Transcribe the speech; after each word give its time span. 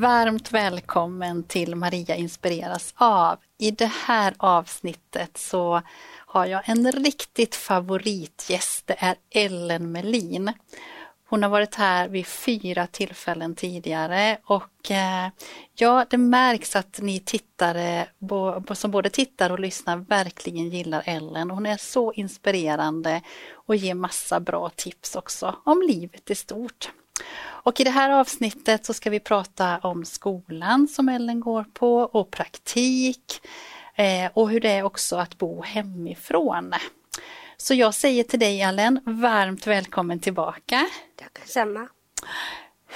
Varmt 0.00 0.52
välkommen 0.52 1.42
till 1.42 1.74
Maria 1.74 2.16
inspireras 2.16 2.94
av. 2.96 3.38
I 3.58 3.70
det 3.70 3.92
här 4.06 4.34
avsnittet 4.38 5.38
så 5.38 5.82
har 6.26 6.46
jag 6.46 6.68
en 6.68 6.92
riktigt 6.92 7.54
favoritgäst. 7.54 8.86
Det 8.86 8.96
är 8.98 9.16
Ellen 9.30 9.92
Melin. 9.92 10.52
Hon 11.28 11.42
har 11.42 11.50
varit 11.50 11.74
här 11.74 12.08
vid 12.08 12.26
fyra 12.26 12.86
tillfällen 12.86 13.54
tidigare 13.54 14.38
och 14.44 14.90
eh, 14.90 15.28
ja, 15.74 16.06
det 16.10 16.18
märks 16.18 16.76
att 16.76 17.00
ni 17.02 17.20
tittare 17.20 18.06
som 18.74 18.90
både 18.90 19.10
tittar 19.10 19.50
och 19.50 19.60
lyssnar 19.60 19.96
verkligen 19.96 20.68
gillar 20.68 21.02
Ellen. 21.06 21.50
Hon 21.50 21.66
är 21.66 21.76
så 21.76 22.12
inspirerande 22.12 23.22
och 23.54 23.76
ger 23.76 23.94
massa 23.94 24.40
bra 24.40 24.70
tips 24.76 25.16
också 25.16 25.56
om 25.64 25.82
livet 25.82 26.30
i 26.30 26.34
stort. 26.34 26.90
Och 27.62 27.80
i 27.80 27.84
det 27.84 27.90
här 27.90 28.10
avsnittet 28.10 28.86
så 28.86 28.94
ska 28.94 29.10
vi 29.10 29.20
prata 29.20 29.78
om 29.78 30.04
skolan 30.04 30.88
som 30.88 31.08
Ellen 31.08 31.40
går 31.40 31.64
på 31.72 31.96
och 31.96 32.30
praktik 32.30 33.40
eh, 33.94 34.30
och 34.34 34.50
hur 34.50 34.60
det 34.60 34.70
är 34.70 34.82
också 34.82 35.16
att 35.16 35.38
bo 35.38 35.62
hemifrån. 35.62 36.74
Så 37.56 37.74
jag 37.74 37.94
säger 37.94 38.24
till 38.24 38.38
dig 38.38 38.62
Ellen, 38.62 39.00
varmt 39.04 39.66
välkommen 39.66 40.20
tillbaka. 40.20 40.88
Tack 41.16 41.40
detsamma. 41.40 41.88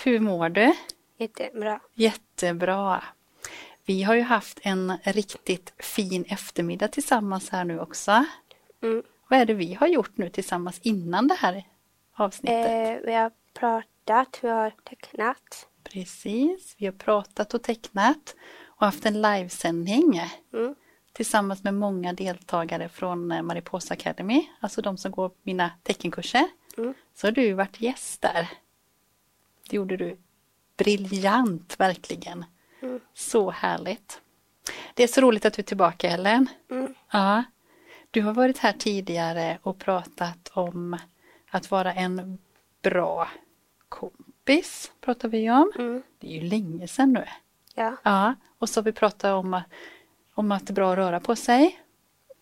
Hur 0.05 0.21
mår 0.21 0.49
du? 0.49 0.73
Jättebra. 1.19 1.81
Jättebra. 1.95 3.03
Vi 3.85 4.03
har 4.03 4.15
ju 4.15 4.23
haft 4.23 4.59
en 4.63 4.93
riktigt 5.03 5.73
fin 5.79 6.25
eftermiddag 6.29 6.89
tillsammans 6.89 7.51
här 7.51 7.65
nu 7.65 7.81
också. 7.81 8.25
Mm. 8.83 9.03
Vad 9.29 9.41
är 9.41 9.47
det 9.47 9.55
vi 9.55 9.75
har 9.75 9.87
gjort 9.87 10.17
nu 10.17 10.31
tillsammans 10.31 10.81
innan 10.83 11.29
det 11.29 11.35
här 11.35 11.65
avsnittet? 12.15 12.99
Eh, 13.01 13.07
vi 13.07 13.15
har 13.15 13.31
pratat, 13.55 13.89
vi 14.43 14.49
har 14.49 14.73
tecknat. 14.85 15.69
Precis, 15.85 16.75
vi 16.79 16.87
har 16.87 16.93
pratat 16.93 17.55
och 17.55 17.63
tecknat 17.63 18.35
och 18.67 18.87
haft 18.87 19.07
en 19.07 19.23
livesändning. 19.23 20.21
Mm 20.53 20.75
tillsammans 21.15 21.65
med 21.65 21.75
många 21.75 22.13
deltagare 22.13 22.89
från 22.89 23.33
eh, 23.33 23.43
Mariposa 23.43 23.95
Academy, 23.95 24.49
alltså 24.61 24.83
de 24.83 24.97
som 24.97 25.11
går 25.11 25.31
mina 25.43 25.71
teckenkurser. 25.83 26.49
Mm. 26.77 26.95
Så 27.15 27.27
har 27.27 27.33
du 27.33 27.53
varit 27.53 27.81
gäst 27.81 28.21
där. 28.21 28.49
Det 29.71 29.77
gjorde 29.77 29.97
du 29.97 30.17
briljant 30.77 31.81
verkligen. 31.81 32.45
Mm. 32.83 33.01
Så 33.15 33.51
härligt. 33.51 34.21
Det 34.95 35.03
är 35.03 35.07
så 35.07 35.21
roligt 35.21 35.45
att 35.45 35.55
du 35.55 35.63
är 35.63 35.65
tillbaka 35.65 36.11
Ellen. 36.11 36.49
Mm. 36.71 36.95
Ja. 37.11 37.45
Du 38.11 38.23
har 38.23 38.35
varit 38.35 38.59
här 38.59 38.73
tidigare 38.73 39.59
och 39.63 39.79
pratat 39.79 40.51
om 40.53 40.99
att 41.51 41.71
vara 41.71 41.95
en 41.95 42.39
bra 42.83 43.29
kompis, 43.89 44.93
pratar 45.01 45.29
vi 45.29 45.51
om. 45.51 45.73
Mm. 45.79 46.03
Det 46.19 46.27
är 46.27 46.43
ju 46.43 46.49
länge 46.49 46.89
sedan 46.89 47.13
nu. 47.13 47.25
Ja. 47.75 47.97
ja. 48.03 48.35
Och 48.59 48.69
så 48.69 48.81
har 48.81 48.85
vi 48.85 48.93
pratat 48.93 49.33
om 49.33 49.61
om 50.35 50.53
att 50.53 50.67
det 50.67 50.71
är 50.71 50.75
bra 50.75 50.93
att 50.93 50.99
röra 50.99 51.21
på 51.21 51.37
sig. 51.37 51.81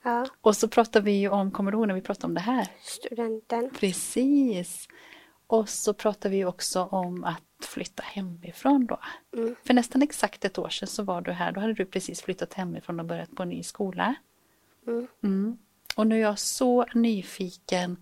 Ja. 0.03 0.27
Och 0.41 0.57
så 0.57 0.69
pratar 0.69 1.01
vi 1.01 1.29
om, 1.29 1.51
kommer 1.51 1.73
du 1.73 1.79
ihåg 1.79 1.89
när 1.89 1.95
vi 1.95 2.01
pratade 2.01 2.27
om 2.27 2.35
det 2.35 2.41
här? 2.41 2.69
Studenten. 2.81 3.71
Precis. 3.71 4.89
Och 5.47 5.69
så 5.69 5.95
pratar 5.95 6.31
vi 6.31 6.45
också 6.45 6.83
om 6.83 7.25
att 7.25 7.67
flytta 7.67 8.03
hemifrån 8.03 8.87
då. 8.87 8.99
Mm. 9.37 9.57
För 9.65 9.75
nästan 9.75 10.03
exakt 10.03 10.45
ett 10.45 10.59
år 10.59 10.69
sedan 10.69 10.89
så 10.89 11.03
var 11.03 11.21
du 11.21 11.33
här, 11.33 11.53
då 11.53 11.61
hade 11.61 11.73
du 11.73 11.85
precis 11.85 12.23
flyttat 12.23 12.55
hemifrån 12.55 13.01
och 13.01 13.07
börjat 13.07 13.37
på 13.37 13.43
en 13.43 13.49
ny 13.49 13.63
skola. 13.63 14.15
Mm. 14.87 15.07
Mm. 15.23 15.59
Och 15.97 16.07
nu 16.07 16.17
är 16.17 16.21
jag 16.21 16.39
så 16.39 16.87
nyfiken 16.95 17.97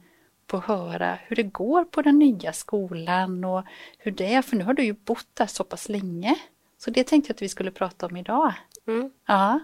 på 0.51 0.57
att 0.57 0.65
höra 0.65 1.19
hur 1.27 1.37
det 1.37 1.43
går 1.43 1.85
på 1.85 2.03
den 2.03 2.19
nya 2.19 2.53
skolan 2.53 3.45
och 3.45 3.65
hur 3.99 4.11
det 4.11 4.35
är, 4.35 4.43
för 4.43 4.57
nu 4.57 4.65
har 4.65 4.75
du 4.75 4.83
ju 4.85 4.93
bott 4.93 5.29
där 5.35 5.47
så 5.47 5.65
pass 5.65 5.89
länge. 5.89 6.37
Så 6.79 6.91
det 6.91 7.05
tänkte 7.05 7.31
jag 7.31 7.35
att 7.35 7.43
vi 7.43 7.49
skulle 7.49 7.71
prata 7.71 8.07
om 8.07 8.17
idag. 8.17 8.53
Mm. 8.87 9.11
Ja. 9.27 9.61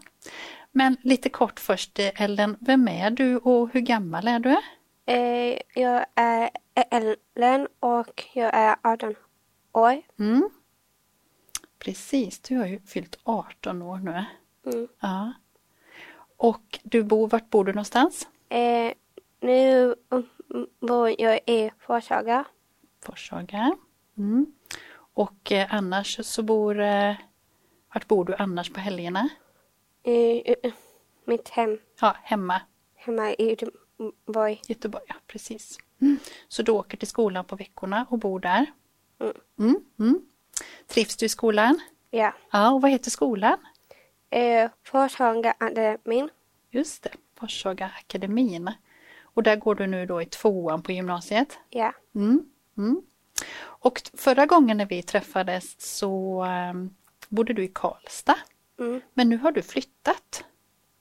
Men 0.73 0.97
lite 1.03 1.29
kort 1.29 1.61
först 1.61 1.99
Ellen, 1.99 2.57
vem 2.61 2.89
är 2.89 3.11
du 3.11 3.37
och 3.37 3.73
hur 3.73 3.81
gammal 3.81 4.29
är 4.29 4.39
du? 4.39 4.57
Eh, 5.07 5.59
jag 5.75 6.07
är 6.15 6.51
Ellen 6.75 7.69
och 7.81 8.25
jag 8.33 8.55
är 8.55 8.77
18 8.83 9.15
år. 9.73 10.03
Mm. 10.19 10.51
Precis, 11.79 12.41
du 12.41 12.57
har 12.57 12.67
ju 12.67 12.81
fyllt 12.81 13.19
18 13.25 13.83
år 13.83 13.99
nu. 13.99 14.25
Mm. 14.73 14.89
Ja. 15.01 15.33
Och 16.37 16.79
du 16.83 17.03
bor, 17.03 17.29
vart 17.29 17.51
bor 17.51 17.65
du 17.65 17.73
någonstans? 17.73 18.29
Eh, 18.49 18.93
nu 19.41 19.95
bor 20.81 21.21
jag 21.21 21.41
i 21.47 21.71
Forshaga. 21.79 22.45
Forshaga. 23.03 23.77
Mm. 24.19 24.47
Och 25.15 25.53
eh, 25.53 25.75
annars 25.75 26.27
så 26.27 26.43
bor 26.43 26.81
eh, 26.81 27.15
vart 27.95 28.09
bor 28.09 28.25
du 28.25 28.35
annars 28.35 28.73
på 28.73 28.81
helgerna? 28.81 29.29
I 30.05 30.55
mitt 31.25 31.49
hem. 31.49 31.79
Ja, 32.01 32.17
hemma. 32.23 32.61
Hemma 32.95 33.31
i 33.31 33.49
Göteborg. 33.51 34.61
Göteborg, 34.69 35.05
ja 35.09 35.15
precis. 35.27 35.79
Mm. 36.01 36.19
Så 36.49 36.63
du 36.63 36.73
åker 36.73 36.97
till 36.97 37.09
skolan 37.09 37.45
på 37.45 37.57
veckorna 37.57 38.07
och 38.11 38.19
bor 38.19 38.41
där? 38.41 38.67
Mm. 39.21 39.35
Mm, 39.59 39.85
mm. 39.99 40.21
Trivs 40.87 41.17
du 41.17 41.27
i 41.27 41.29
skolan? 41.29 41.81
Ja. 42.11 42.33
Ja, 42.51 42.71
och 42.73 42.83
vad 42.83 42.91
heter 42.91 43.11
skolan? 43.11 43.59
Eh, 44.31 44.71
Forshaga 44.85 45.55
akademin. 45.59 46.31
Just 46.71 47.03
det, 47.03 47.11
Forshaga 47.39 47.91
akademin. 47.99 48.71
Och 49.37 49.43
där 49.43 49.57
går 49.57 49.75
du 49.75 49.87
nu 49.87 50.07
då 50.07 50.23
i 50.23 50.27
tvåan 50.27 50.83
på 50.83 50.93
gymnasiet? 50.93 51.59
Ja. 51.71 51.93
Mm, 52.15 52.45
mm. 52.79 53.03
Och 53.65 54.03
förra 54.15 54.47
gången 54.47 54.77
när 54.77 54.87
vi 54.87 55.03
träffades 55.03 55.81
så 55.81 56.45
um, 56.45 56.95
bodde 57.29 57.53
du 57.53 57.65
i 57.65 57.69
Karlstad. 57.69 58.39
Mm. 58.79 59.01
Men 59.15 59.29
nu 59.29 59.37
har 59.37 59.53
du 59.53 59.63
flyttat. 59.63 60.45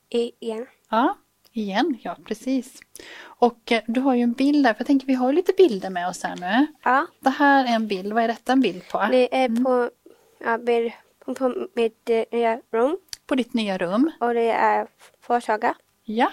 Igen. 0.09 0.67
Ja, 0.89 1.17
igen, 1.51 1.97
ja 2.01 2.17
precis. 2.25 2.81
Och 3.21 3.71
eh, 3.71 3.81
du 3.87 3.99
har 4.01 4.15
ju 4.15 4.21
en 4.21 4.33
bild 4.33 4.63
där, 4.63 4.73
för 4.73 4.79
jag 4.79 4.87
tänker 4.87 5.07
vi 5.07 5.13
har 5.13 5.33
lite 5.33 5.53
bilder 5.57 5.89
med 5.89 6.07
oss 6.09 6.23
här 6.23 6.35
nu. 6.35 6.67
Ja. 6.83 7.07
Det 7.19 7.29
här 7.29 7.65
är 7.65 7.75
en 7.75 7.87
bild, 7.87 8.13
vad 8.13 8.23
är 8.23 8.27
detta 8.27 8.53
en 8.53 8.61
bild 8.61 8.87
på? 8.91 9.07
Det 9.11 9.35
är 9.35 9.63
på, 9.63 9.89
ja, 10.39 10.57
bild 10.57 10.91
på, 11.19 11.35
på 11.35 11.67
mitt 11.73 12.09
eh, 12.09 12.23
nya 12.31 12.61
rum. 12.71 12.97
På 13.25 13.35
ditt 13.35 13.53
nya 13.53 13.77
rum? 13.77 14.11
Och 14.19 14.33
det 14.33 14.51
är 14.51 14.87
Forshaga. 15.21 15.75
Ja. 16.03 16.31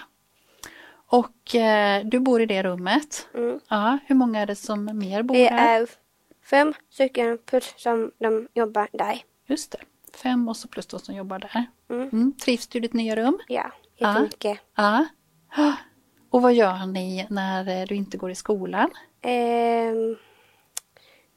Och 1.13 1.55
eh, 1.55 2.05
du 2.05 2.19
bor 2.19 2.41
i 2.41 2.45
det 2.45 2.63
rummet? 2.63 3.27
Mm. 3.33 3.59
Ja, 3.69 3.97
hur 4.05 4.15
många 4.15 4.39
är 4.39 4.45
det 4.45 4.55
som 4.55 4.97
mer 4.99 5.23
bor 5.23 5.35
Det 5.35 5.49
här? 5.49 5.81
är 5.81 5.87
fem 6.41 6.73
stycken 6.89 7.37
plus 7.45 7.73
som 7.77 8.11
de 8.19 8.47
jobbar 8.53 8.87
där. 8.91 9.23
Just 9.45 9.71
det, 9.71 9.77
fem 10.15 10.47
och 10.47 10.57
så 10.57 10.67
plus 10.67 10.87
de 10.87 10.99
som 10.99 11.15
jobbar 11.15 11.39
där. 11.39 11.65
Mm. 11.89 12.09
Mm. 12.09 12.33
Trivs 12.37 12.67
du 12.67 12.77
i 12.77 12.81
ditt 12.81 12.93
nya 12.93 13.15
rum? 13.15 13.39
Ja, 13.47 13.71
jättemycket. 13.97 14.59
Ja. 14.75 15.05
Och 16.29 16.41
vad 16.41 16.53
gör 16.53 16.85
ni 16.85 17.27
när 17.29 17.81
eh, 17.81 17.87
du 17.87 17.95
inte 17.95 18.17
går 18.17 18.31
i 18.31 18.35
skolan? 18.35 18.89
Ehm, 19.21 20.15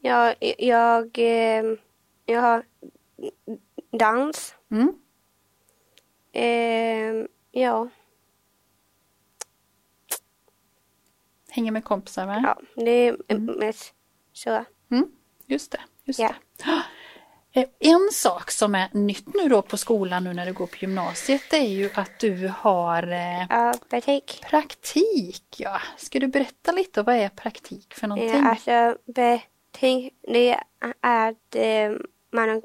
jag, 0.00 0.34
jag, 0.58 1.10
ehm, 1.18 1.76
jag 2.26 2.40
har 2.40 2.64
dans. 3.98 4.54
Ehm, 6.32 7.28
ja, 7.50 7.88
Hänger 11.56 11.72
med 11.72 11.84
kompisar 11.84 12.26
va? 12.26 12.40
ja, 12.44 12.82
det 12.84 12.90
är 13.08 13.38
mest 13.58 13.92
så. 14.32 14.64
Mm. 14.90 15.06
Just 15.46 15.72
det. 15.72 15.80
Just 16.04 16.18
Ja. 16.20 16.34
det. 16.58 16.64
Eh, 17.52 17.68
En 17.78 18.08
sak 18.12 18.50
som 18.50 18.74
är 18.74 18.88
nytt 18.92 19.34
nu 19.34 19.48
då 19.48 19.62
på 19.62 19.76
skolan 19.76 20.24
nu 20.24 20.32
när 20.34 20.46
du 20.46 20.52
går 20.52 20.66
på 20.66 20.76
gymnasiet 20.80 21.42
det 21.50 21.56
är 21.56 21.68
ju 21.68 21.90
att 21.94 22.18
du 22.20 22.52
har 22.58 23.02
eh, 23.12 23.46
Ja, 23.50 23.74
praktik. 23.90 24.40
praktik. 24.50 25.44
Ja. 25.56 25.80
Ska 25.96 26.18
du 26.18 26.26
berätta 26.26 26.72
lite 26.72 27.02
vad 27.02 27.14
är 27.14 27.28
praktik 27.28 27.94
för 27.94 28.06
någonting? 28.06 28.42
Ja, 28.42 28.48
alltså, 28.50 28.98
praktik, 29.14 30.14
det 30.22 30.50
är 30.50 30.62
att 31.00 31.54
eh, 31.54 31.90
man 32.32 32.62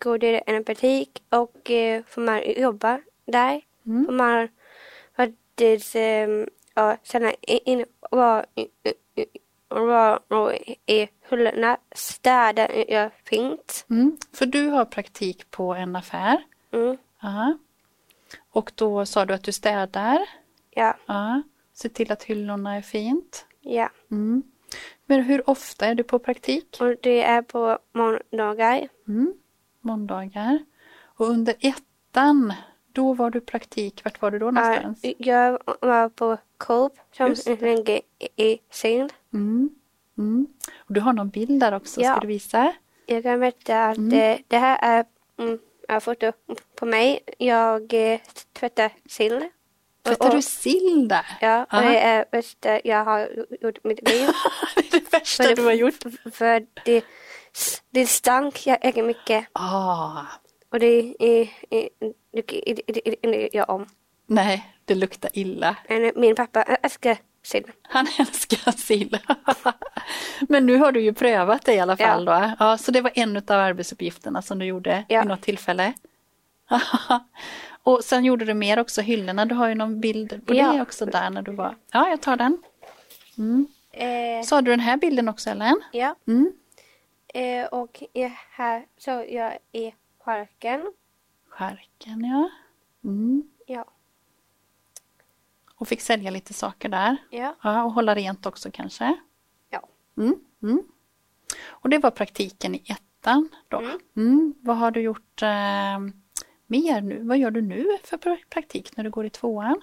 går 0.00 0.18
till 0.18 0.40
en 0.46 0.62
butik 0.62 1.22
och 1.28 1.70
får 2.06 2.20
man 2.20 2.42
jobba 2.56 3.00
där. 3.26 3.60
Mm. 3.86 4.04
Får 4.06 4.12
man 4.12 4.48
faktiskt 5.16 5.94
eh, 5.96 6.28
ja, 6.74 6.96
känna 7.02 7.32
in 7.42 7.84
var 8.10 8.46
och 10.28 10.52
i 10.86 11.08
hyllorna, 11.30 11.76
städa 11.94 12.84
jag 12.88 13.10
fint. 13.24 13.86
Mm. 13.90 14.16
För 14.32 14.46
du 14.46 14.68
har 14.68 14.84
praktik 14.84 15.50
på 15.50 15.74
en 15.74 15.96
affär. 15.96 16.44
Mm. 16.72 16.96
Ja. 17.22 17.58
Och 18.50 18.72
då 18.74 19.06
sa 19.06 19.24
du 19.24 19.34
att 19.34 19.42
du 19.44 19.52
städar. 19.52 20.18
Ja, 20.70 20.96
Ja. 21.06 21.42
Se 21.72 21.88
till 21.88 22.12
att 22.12 22.22
hyllorna 22.22 22.76
är 22.76 22.82
fint. 22.82 23.46
ja. 23.60 23.88
Mm. 24.10 24.42
Men 25.06 25.22
hur 25.22 25.50
ofta 25.50 25.86
är 25.86 25.94
du 25.94 26.02
på 26.02 26.18
praktik? 26.18 26.76
Och 26.80 26.94
det 27.02 27.22
är 27.22 27.42
på 27.42 27.78
måndagar. 27.92 28.88
Mm. 29.08 29.34
Måndagar. 29.80 30.58
Och 31.16 31.26
under 31.26 31.54
ettan, 31.60 32.52
då 32.92 33.14
var 33.14 33.30
du 33.30 33.40
praktik. 33.40 34.04
Vart 34.04 34.22
var 34.22 34.30
du 34.30 34.38
då 34.38 34.50
någonstans? 34.50 35.00
Ja, 35.02 35.14
jag 35.18 35.58
var 35.80 36.08
på 36.08 36.38
Coop 36.66 36.92
som 37.16 37.34
det. 37.44 37.60
ligger 37.60 38.00
i 38.36 38.58
Singl. 38.70 39.08
Mm. 39.34 39.70
Mm. 40.18 40.46
Och 40.78 40.94
du 40.94 41.00
har 41.00 41.12
någon 41.12 41.28
bild 41.28 41.60
där 41.60 41.74
också, 41.74 42.00
Ja. 42.00 42.12
ska 42.12 42.20
du 42.20 42.26
visa? 42.26 42.72
Jag 43.06 43.22
kan 43.22 43.40
berätta 43.40 43.84
att 43.84 43.96
Mm. 43.96 44.18
eh, 44.18 44.38
det 44.48 44.58
här 44.58 44.78
är 44.82 45.04
mm, 45.38 46.00
foto 46.00 46.32
på 46.76 46.86
mig. 46.86 47.20
Jag 47.38 48.12
eh, 48.12 48.20
tvättar 48.52 48.90
sill. 49.08 49.48
Tvättar 50.02 50.30
du 50.34 50.42
sill 50.42 51.08
där? 51.08 51.26
Ja, 51.40 51.62
och 51.62 51.68
Ja. 51.72 51.80
det 51.80 51.98
är 51.98 52.18
det 52.18 52.30
bästa 52.30 52.80
jag 52.84 53.04
har 53.04 53.28
gjort 53.60 53.84
mitt 53.84 54.08
liv. 54.08 54.28
det 54.76 54.80
är 54.96 55.00
det 55.00 55.12
värsta 55.12 55.42
För 55.44 55.56
du 55.56 55.64
har 55.64 55.72
gjort. 55.72 56.02
För 56.32 56.66
det, 56.84 57.04
det 57.90 58.06
stank 58.06 58.66
jag 58.66 58.78
äger 58.80 59.02
mycket. 59.02 59.46
Ah, 59.52 60.22
Och 60.70 60.80
det 60.80 61.14
är 61.18 61.48
tycker 62.42 63.56
jag 63.56 63.70
om. 63.70 63.86
Nej, 64.26 64.74
det 64.84 64.94
luktar 64.94 65.30
illa. 65.34 65.76
Min 66.16 66.34
pappa 66.34 66.62
älskar 66.62 67.16
sill. 67.42 67.70
Han 67.82 68.06
älskar 68.18 68.72
sill. 68.72 69.18
Men 70.48 70.66
nu 70.66 70.76
har 70.76 70.92
du 70.92 71.00
ju 71.00 71.12
prövat 71.12 71.64
det 71.64 71.74
i 71.74 71.80
alla 71.80 71.96
fall 71.96 72.24
då. 72.24 72.50
Ja, 72.58 72.78
så 72.78 72.90
det 72.92 73.00
var 73.00 73.12
en 73.14 73.36
av 73.36 73.42
arbetsuppgifterna 73.50 74.42
som 74.42 74.58
du 74.58 74.64
gjorde 74.64 75.04
Ja. 75.08 75.20
vid 75.20 75.28
något 75.28 75.42
tillfälle. 75.42 75.92
Och 77.82 78.04
sen 78.04 78.24
gjorde 78.24 78.44
du 78.44 78.54
mer 78.54 78.78
också, 78.78 79.00
hyllorna. 79.00 79.44
Du 79.46 79.54
har 79.54 79.68
ju 79.68 79.74
någon 79.74 80.00
bild 80.00 80.46
på 80.46 80.54
Ja. 80.54 80.72
det 80.72 80.82
också 80.82 81.06
där 81.06 81.30
när 81.30 81.42
du 81.42 81.52
var. 81.52 81.76
Ja, 81.92 82.08
jag 82.08 82.20
tar 82.22 82.36
den. 82.36 82.62
Eh, 83.92 84.42
Så 84.44 84.54
har 84.54 84.62
du 84.62 84.70
den 84.70 84.80
här 84.80 84.96
bilden 84.96 85.28
också 85.28 85.50
Ellen? 85.50 85.80
ja. 85.92 86.14
Mm. 86.26 86.52
Eh, 87.34 87.66
och 87.66 88.02
här 88.50 88.84
så 88.98 89.10
jag 89.28 89.58
i 89.72 89.92
parken. 90.24 90.92
Skärken 91.48 92.24
ja. 92.24 92.50
Mm. 93.04 93.42
Ja. 93.66 93.84
Och 95.84 95.88
fick 95.88 96.00
sälja 96.00 96.30
lite 96.30 96.52
saker 96.54 96.88
där. 96.88 97.16
Ja. 97.30 97.56
Ja, 97.62 97.84
och 97.84 97.92
hålla 97.92 98.14
rent 98.14 98.46
också 98.46 98.70
kanske. 98.72 99.16
Ja. 99.70 99.88
Mm. 100.16 100.34
Mm. 100.62 100.82
Och 101.66 101.88
det 101.88 101.98
var 101.98 102.10
praktiken 102.10 102.74
i 102.74 102.82
ettan 102.86 103.48
då. 103.68 103.78
Mm. 103.78 103.98
Mm. 104.16 104.54
Vad 104.60 104.76
har 104.76 104.90
du 104.90 105.00
gjort 105.00 105.42
eh, 105.42 105.98
mer 106.66 107.00
nu? 107.00 107.22
Vad 107.22 107.38
gör 107.38 107.50
du 107.50 107.62
nu 107.62 107.98
för 108.04 108.16
pra- 108.16 108.44
praktik 108.50 108.96
när 108.96 109.04
du 109.04 109.10
går 109.10 109.26
i 109.26 109.30
tvåan? 109.30 109.82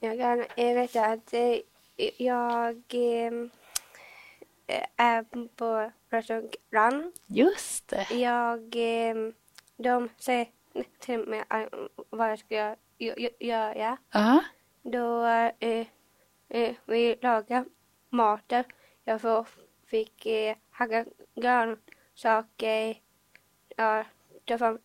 Jag 0.00 0.18
kan 0.18 0.40
eh, 0.56 0.74
veta 0.74 1.06
att 1.06 1.32
eh, 1.32 1.58
jag 2.16 2.76
eh, 2.94 3.32
är 4.96 5.46
på 5.56 5.90
restaurang. 6.10 7.12
Just 7.26 7.88
det. 7.88 8.06
Jag, 8.14 8.60
eh, 8.76 9.16
de 9.76 10.08
säger 10.18 10.46
till 10.98 11.26
mig 11.26 11.44
eh, 11.50 11.66
vad 12.10 12.30
jag 12.30 12.38
ska 12.38 12.54
gö- 12.54 12.74
gö- 12.74 12.76
göra. 12.98 13.98
Ja. 14.10 14.44
Då 14.82 15.24
eh, 15.58 15.86
eh, 16.48 16.76
vi 16.84 17.16
lagar 17.22 17.64
maten. 18.10 18.64
Jag 19.04 19.20
får, 19.20 19.46
fick 19.86 20.26
eh, 20.26 20.56
hacka 20.70 21.04
grönsaker. 21.34 23.00
Ja, 23.76 24.04
ta 24.44 24.58
fram 24.58 24.78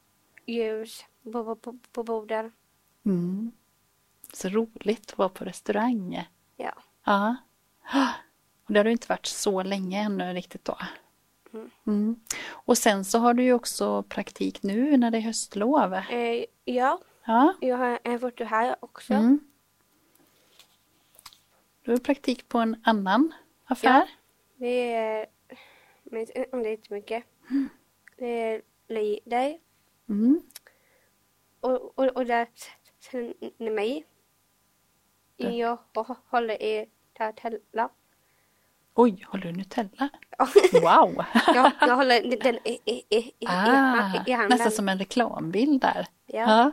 ljus 0.45 1.05
på, 1.23 1.43
på, 1.43 1.55
på, 1.55 1.77
på 1.91 2.03
borden. 2.03 2.51
Mm. 3.05 3.51
Så 4.33 4.49
roligt 4.49 5.11
att 5.11 5.17
vara 5.17 5.29
på 5.29 5.45
restaurang. 5.45 6.27
Ja. 6.57 6.73
Ja. 7.03 7.35
Och 8.65 8.73
det 8.73 8.79
har 8.79 8.83
du 8.83 8.91
inte 8.91 9.07
varit 9.09 9.25
så 9.25 9.63
länge 9.63 10.01
ännu 10.01 10.33
riktigt 10.33 10.65
då. 10.65 10.77
Mm. 11.53 11.69
Mm. 11.87 12.19
Och 12.49 12.77
sen 12.77 13.05
så 13.05 13.19
har 13.19 13.33
du 13.33 13.43
ju 13.43 13.53
också 13.53 14.03
praktik 14.03 14.63
nu 14.63 14.97
när 14.97 15.11
det 15.11 15.17
är 15.17 15.21
höstlov. 15.21 15.93
Eh, 15.93 16.45
ja, 16.65 16.99
Ja. 17.31 17.53
jag 17.59 17.77
har 17.77 17.99
en 18.03 18.19
foto 18.19 18.43
här 18.43 18.75
också. 18.79 19.13
Mm. 19.13 19.39
Du 21.81 21.91
har 21.91 21.97
praktik 21.97 22.49
på 22.49 22.57
en 22.57 22.81
annan 22.83 23.33
affär. 23.65 24.09
Det 24.55 24.93
är, 24.93 25.25
men 26.03 26.25
det 26.63 26.69
är 26.69 26.71
inte 26.71 26.93
mycket. 26.93 27.23
Det 28.17 28.25
är 28.25 28.61
Lider. 28.87 29.57
Mm. 30.09 30.41
Och, 31.59 31.99
och, 31.99 32.05
och 32.05 32.25
där 32.25 32.47
sen 32.99 33.33
mig. 33.57 34.05
Där. 35.37 35.49
Jag 35.49 35.77
håller 36.29 36.61
i 36.61 36.89
Tartella. 37.13 37.89
Oj, 38.93 39.25
håller 39.27 39.43
du 39.43 39.51
Nutella? 39.51 40.09
Ja. 40.37 40.47
Wow! 40.73 41.25
jag, 41.55 41.71
jag 41.81 41.95
håller 41.95 42.37
den 42.43 42.55
i, 42.55 42.79
i, 42.85 43.17
i, 43.17 43.31
ah, 43.47 44.23
i 44.27 44.31
handen. 44.31 44.49
nästan 44.49 44.71
som 44.71 44.89
en 44.89 44.97
reklambild 44.97 45.81
där. 45.81 46.07
Ja. 46.25 46.39
Ja. 46.39 46.71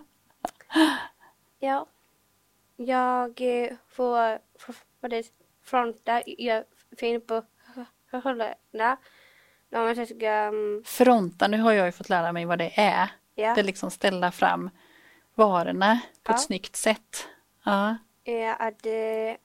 Jag 2.76 3.40
eh, 3.40 3.72
får, 3.88 4.38
får, 4.58 4.74
får 5.00 5.08
det 5.08 5.26
fronta. 5.62 6.22
Jag 6.26 6.64
finner 6.98 7.18
på 7.20 7.42
hållarna. 8.22 8.96
De 9.70 10.06
ska, 10.06 10.48
um, 10.48 10.82
Fronta, 10.84 11.48
nu 11.48 11.58
har 11.60 11.72
jag 11.72 11.86
ju 11.86 11.92
fått 11.92 12.08
lära 12.08 12.32
mig 12.32 12.44
vad 12.44 12.58
det 12.58 12.72
är. 12.80 13.10
ja, 13.34 13.54
Det 13.54 13.60
är 13.60 13.64
liksom 13.64 13.90
ställa 13.90 14.32
fram 14.32 14.70
varorna 15.34 16.00
på 16.22 16.32
ett 16.32 16.38
Ja. 16.38 16.42
snyggt 16.46 16.76
sätt. 16.76 17.28
Ja. 17.64 17.96
är 18.24 18.50
att 18.62 18.86
eh, 18.86 19.36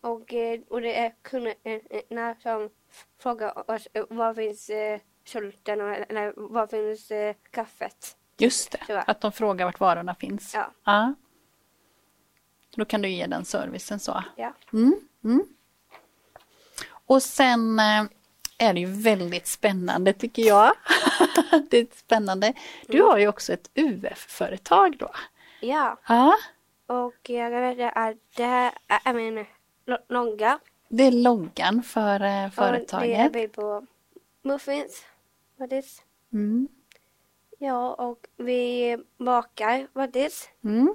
och, 0.00 0.32
eh, 0.34 0.60
och 0.68 0.80
det 0.80 0.98
är 0.98 1.12
kunderna 1.22 2.34
som 2.42 2.70
frågar 3.18 3.70
oss 3.70 3.88
var 4.10 4.34
finns 4.34 4.70
sulten 5.24 5.80
och- 5.80 6.50
var 6.50 6.66
finns 6.66 7.12
kaffet. 7.50 8.16
Just 8.38 8.70
det, 8.70 8.80
Så. 8.86 9.02
att 9.06 9.20
de 9.20 9.32
frågar 9.32 9.64
vart 9.64 9.80
varorna 9.80 10.14
finns. 10.14 10.54
Ja. 10.54 10.70
Ja. 10.84 11.14
Då 12.76 12.84
kan 12.84 13.02
du 13.02 13.08
ge 13.08 13.26
den 13.26 13.44
servicen 13.44 14.00
så. 14.00 14.24
Ja. 14.36 14.52
Mm, 14.72 14.94
mm. 15.24 15.42
Och 17.06 17.22
sen 17.22 17.78
eh, 17.78 18.04
är 18.58 18.74
det 18.74 18.80
ju 18.80 18.86
väldigt 18.86 19.46
spännande 19.46 20.12
tycker 20.12 20.42
jag. 20.42 20.72
det 21.70 21.78
är 21.78 21.86
spännande. 21.96 22.52
Du 22.86 23.02
har 23.02 23.18
ju 23.18 23.28
också 23.28 23.52
ett 23.52 23.70
UF-företag 23.74 24.96
då. 24.98 25.10
Ja, 25.60 25.98
Ja, 26.08 26.34
och 26.86 27.14
jag 27.30 27.50
veta 27.50 27.88
att 27.90 28.16
det 28.36 28.44
här 28.44 28.72
är 29.04 29.12
min 29.14 29.46
lo- 29.86 29.98
långa. 30.08 30.58
det 30.88 31.02
är 31.04 31.10
loggan 31.12 31.82
för 31.82 32.14
eh, 32.14 32.14
Och 32.20 32.20
det 32.20 32.30
är 32.30 32.50
företaget. 32.50 33.32
bild 33.32 33.52
på 33.52 33.86
muffins. 34.42 35.04
Faktiskt. 35.58 36.02
Mm. 36.32 36.68
Ja, 37.58 37.94
och 37.94 38.26
vi 38.36 38.96
bakar 39.18 39.86
faktiskt. 39.94 40.50
Mm. 40.64 40.94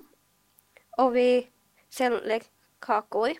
Och 0.98 1.15
vi 1.15 1.48
säljer 1.89 2.41
kakor. 2.80 3.32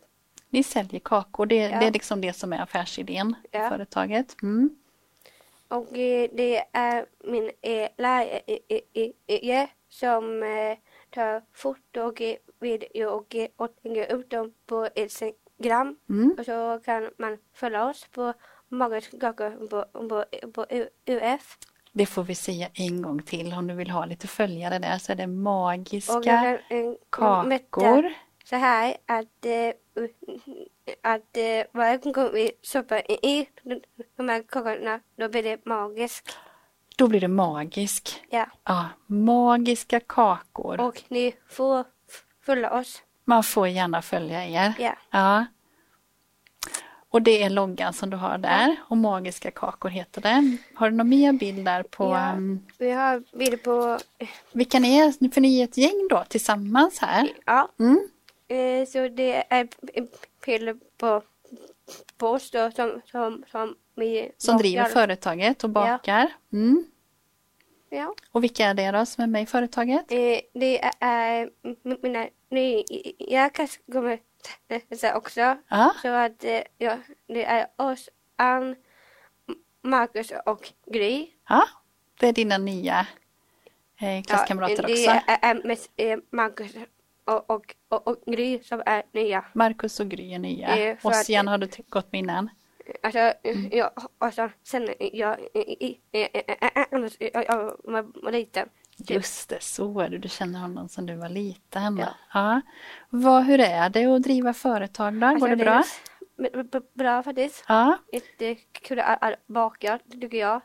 Ni 0.50 0.64
säljer 0.64 1.00
kakor, 1.00 1.46
det, 1.46 1.56
Ja. 1.56 1.80
det 1.80 1.86
är 1.88 1.92
liksom 1.92 2.22
det 2.22 2.34
som 2.34 2.54
är 2.54 2.62
affärsidén 2.62 3.36
Ja. 3.52 3.70
företaget. 3.70 4.36
Mm. 4.44 4.76
Och 5.68 5.98
eh, 5.98 6.30
det 6.34 6.66
är 6.72 7.06
min 7.24 7.52
eh, 7.62 7.90
lärare 7.98 9.68
som 9.90 10.44
eh, 10.44 10.78
tar 11.10 11.42
foto 11.54 12.02
och 12.02 12.22
video 12.60 13.10
och, 13.10 13.36
och 13.56 13.70
lägger 13.82 14.16
ut 14.16 14.30
dem 14.30 14.54
på 14.66 14.88
Instagram. 14.96 15.98
Mm. 16.10 16.36
Och 16.40 16.46
så 16.46 16.80
kan 16.86 17.10
man 17.18 17.38
följa 17.54 17.86
oss 17.90 18.08
på 18.12 18.34
Magiska 18.70 19.18
kakor 19.20 19.68
på, 19.68 19.86
på, 20.10 20.26
på 20.54 20.66
UF. 21.06 21.58
Det 21.94 22.06
får 22.06 22.24
vi 22.24 22.36
säga 22.36 22.68
en 22.74 23.02
gång 23.02 23.22
till 23.22 23.54
om 23.54 23.68
du 23.68 23.74
vill 23.74 23.90
ha 23.90 24.06
lite 24.06 24.28
följare 24.28 24.80
där 24.80 24.98
så 24.98 25.12
är 25.12 25.16
det 25.16 25.28
magiska 25.28 26.60
kakor. 27.10 28.14
så 28.44 28.56
här 28.56 28.98
att, 29.06 29.46
eh, 29.46 30.04
att 31.04 31.38
eh, 31.38 31.64
varje 31.74 31.98
gång 31.98 32.30
vi 32.34 32.52
stoppar 32.64 33.12
i 33.26 33.48
de 34.18 34.30
här 34.30 34.44
kakorna 34.44 35.00
då 35.16 35.30
blir 35.30 35.44
det 35.44 35.66
magiskt. 35.66 36.38
Då 36.98 37.08
blir 37.08 37.20
det 37.22 37.28
magisk. 37.28 38.24
Ja. 38.30 38.46
Ja, 38.64 38.90
magiska 39.08 40.00
kakor. 40.00 40.82
Och 40.82 41.04
ni 41.08 41.34
får 41.50 41.86
följa 42.46 42.72
oss. 42.72 43.04
Man 43.26 43.44
får 43.44 43.68
gärna 43.68 44.02
följa 44.02 44.46
er. 44.46 44.74
Ja. 44.80 44.96
Ja. 45.12 45.46
Och 47.14 47.22
det 47.22 47.44
är 47.44 47.50
loggan 47.50 47.94
som 47.94 48.10
du 48.10 48.18
har 48.18 48.38
där 48.38 48.76
och 48.88 48.98
magiska 48.98 49.52
kakor 49.52 49.90
heter 49.90 50.22
det. 50.22 50.58
Har 50.76 50.90
du 50.90 50.96
någon 50.98 51.10
mer 51.10 51.34
bild 51.34 51.66
där 51.66 51.84
på 51.84 52.04
Ja. 52.04 52.34
um, 52.38 52.66
Vi 52.78 52.92
har 52.92 53.38
bild 53.38 53.64
på, 53.64 54.00
vilka 54.52 54.80
ni 54.80 54.98
är? 54.98 55.32
För 55.34 55.42
ni 55.42 55.60
är 55.60 55.64
ett 55.64 55.78
gäng 55.78 56.08
då 56.10 56.24
tillsammans 56.30 57.00
här. 57.00 57.30
ja, 57.46 57.70
Mm. 57.80 58.00
eh, 58.48 58.88
så 58.88 59.08
det 59.08 59.44
är 59.54 59.68
bild 60.46 60.82
på 60.98 61.22
på 62.18 62.28
oss 62.28 62.52
då 62.52 62.72
som, 62.72 63.02
som, 63.12 63.44
som 63.52 63.76
vi 63.96 64.32
Som 64.38 64.58
driver 64.58 64.86
företaget 64.86 65.64
och 65.64 65.70
bakar. 65.70 66.28
Mm. 66.54 66.86
Ja. 67.90 68.16
Och 68.32 68.44
vilka 68.44 68.66
är 68.66 68.74
det 68.74 68.92
då 68.92 69.06
som 69.06 69.24
är 69.24 69.28
med 69.28 69.42
i 69.44 69.46
företaget? 69.46 70.12
Eh, 70.12 70.40
det 70.54 70.82
är 71.00 71.42
eh, 71.44 71.50
mina 72.02 72.28
nya 72.50 73.50
kommer 73.92 74.20
säga 74.98 75.18
också. 75.18 75.58
Ja, 75.68 75.94
Så 76.02 76.08
att 76.08 76.44
eh, 76.44 76.62
ja, 76.78 76.98
det 77.28 77.44
är 77.46 77.68
oss, 77.76 78.10
Ann, 78.36 78.76
Marcus 79.82 80.32
och 80.46 80.72
Gry. 80.86 81.28
ja. 81.50 81.64
det 82.20 82.28
är 82.28 82.34
dina 82.34 82.58
nya 82.58 83.08
eh, 84.02 84.24
klasskamrater 84.24 84.76
ja, 84.76 84.88
det 84.88 84.94
också. 84.94 85.10
är, 85.32 85.40
är 85.42 85.68
mest 85.68 85.92
eh, 85.96 86.18
Marcus 86.30 86.72
och, 87.26 87.50
och, 87.50 87.76
och, 87.90 88.08
och 88.08 88.18
Gry 88.26 88.64
som 88.64 88.84
är 88.86 89.04
nya. 89.12 89.46
Marcus 89.54 90.00
och 90.00 90.08
Gry 90.10 90.34
är 90.34 90.40
nya. 90.40 90.78
Eh, 90.78 90.98
Ossian 91.04 91.48
har 91.48 91.58
du 91.58 91.68
gått 91.90 92.12
med 92.12 92.20
innan. 92.20 92.50
Alltså, 93.04 93.34
jag, 93.72 93.92
och 94.18 94.34
så, 94.34 94.50
sen 94.64 94.90
jag, 95.00 95.40
i- 95.54 95.86
i- 95.88 96.00
eh, 96.12 96.86
annars, 96.92 97.14
jag, 97.20 97.46
jag 97.48 97.78
var 97.84 98.24
var 98.24 98.32
liten. 98.32 98.70
Just 99.10 99.50
det, 99.50 99.64
så 99.64 100.00
är 100.00 100.10
det. 100.10 100.18
Du 100.18 100.30
känner 100.30 100.60
honom 100.60 100.90
som 100.90 101.06
du 101.06 101.16
var 101.16 101.30
liten. 101.30 101.98
Ja. 101.98 102.08
Ja. 102.34 102.62
Vad, 103.10 103.44
hur 103.46 103.60
är 103.60 103.90
det 103.90 104.06
att 104.16 104.24
driva 104.24 104.54
företag 104.54 105.14
då? 105.14 105.20
Går 105.20 105.28
Alltså, 105.28 105.48
det 105.48 105.56
bra? 105.56 105.84
b- 106.72 106.80
Bra 106.94 107.24
faktiskt. 107.24 107.64
Ja. 107.68 107.98
Jättekul 108.12 109.02
baka, 109.46 110.00
tycker 110.12 110.38
jag. 110.38 110.62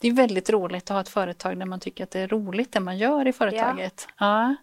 Det 0.00 0.08
är 0.08 0.12
väldigt 0.12 0.50
roligt 0.50 0.82
att 0.84 0.88
ha 0.94 1.00
ett 1.00 1.08
företag 1.08 1.58
där 1.58 1.66
man 1.66 1.80
tycker 1.80 2.04
att 2.04 2.10
det 2.10 2.20
är 2.20 2.28
roligt 2.28 2.72
det 2.72 2.80
man 2.80 2.98
gör 2.98 3.26
i 3.28 3.32
företaget. 3.32 4.08
Ja, 4.18 4.54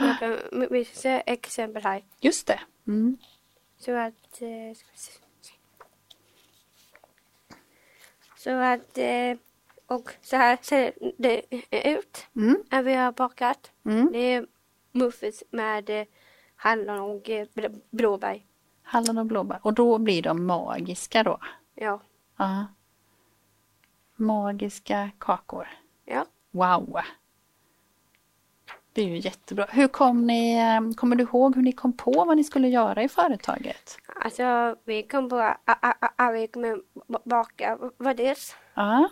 Jag 0.00 0.18
kan 0.18 0.38
visa 0.70 1.20
exempel 1.20 1.82
här. 1.82 2.04
just 2.20 2.46
det. 2.46 2.60
Mm. 2.86 3.18
Så 3.78 3.96
att... 3.96 4.42
eh, 4.42 4.76
ska. 4.94 5.20
Så 8.36 8.50
att... 8.50 8.98
Och 9.90 10.10
så 10.20 10.36
här 10.36 10.58
ser 10.62 10.92
det 11.18 11.42
ut 11.90 12.26
Mm. 12.36 12.62
när 12.70 12.82
vi 12.82 12.94
har 12.94 13.12
bakat. 13.12 13.70
Mm. 13.84 14.12
Det 14.12 14.18
är 14.18 14.46
muffins 14.92 15.42
med 15.50 15.90
eh, 15.90 16.06
hallon 16.56 17.00
och 17.00 17.30
eh, 17.30 17.46
bl- 17.54 17.80
blåbär. 17.90 18.42
Hallon 18.82 19.18
och 19.18 19.26
blåbär. 19.26 19.58
Och 19.62 19.74
då 19.74 19.98
blir 19.98 20.22
de 20.22 20.46
magiska 20.46 21.22
då. 21.22 21.38
Ja. 21.74 22.00
Ja. 22.36 22.66
Magiska 24.16 25.10
kakor. 25.18 25.68
Ja. 26.04 26.24
Wow! 26.50 26.98
Det 28.92 29.02
är 29.02 29.06
ju 29.08 29.18
jättebra. 29.18 29.66
Hur 29.70 29.88
kom 29.88 30.26
ni, 30.26 30.54
eh, 30.58 30.94
kommer 30.96 31.16
du 31.16 31.22
ihåg 31.24 31.54
hur 31.56 31.62
ni 31.62 31.72
kom 31.72 31.92
på 31.96 32.24
vad 32.24 32.36
ni 32.36 32.44
skulle 32.44 32.68
göra 32.68 33.02
i 33.02 33.08
företaget? 33.08 33.98
Alltså 34.22 34.76
vi 34.84 35.02
kom 35.02 35.28
på 35.28 35.36
att 35.64 36.34
vi 36.34 36.48
kommer 36.48 36.80
ba- 37.12 37.20
baka 37.24 37.78
vad 37.96 38.16
det 38.16 38.38
Ja. 38.74 39.08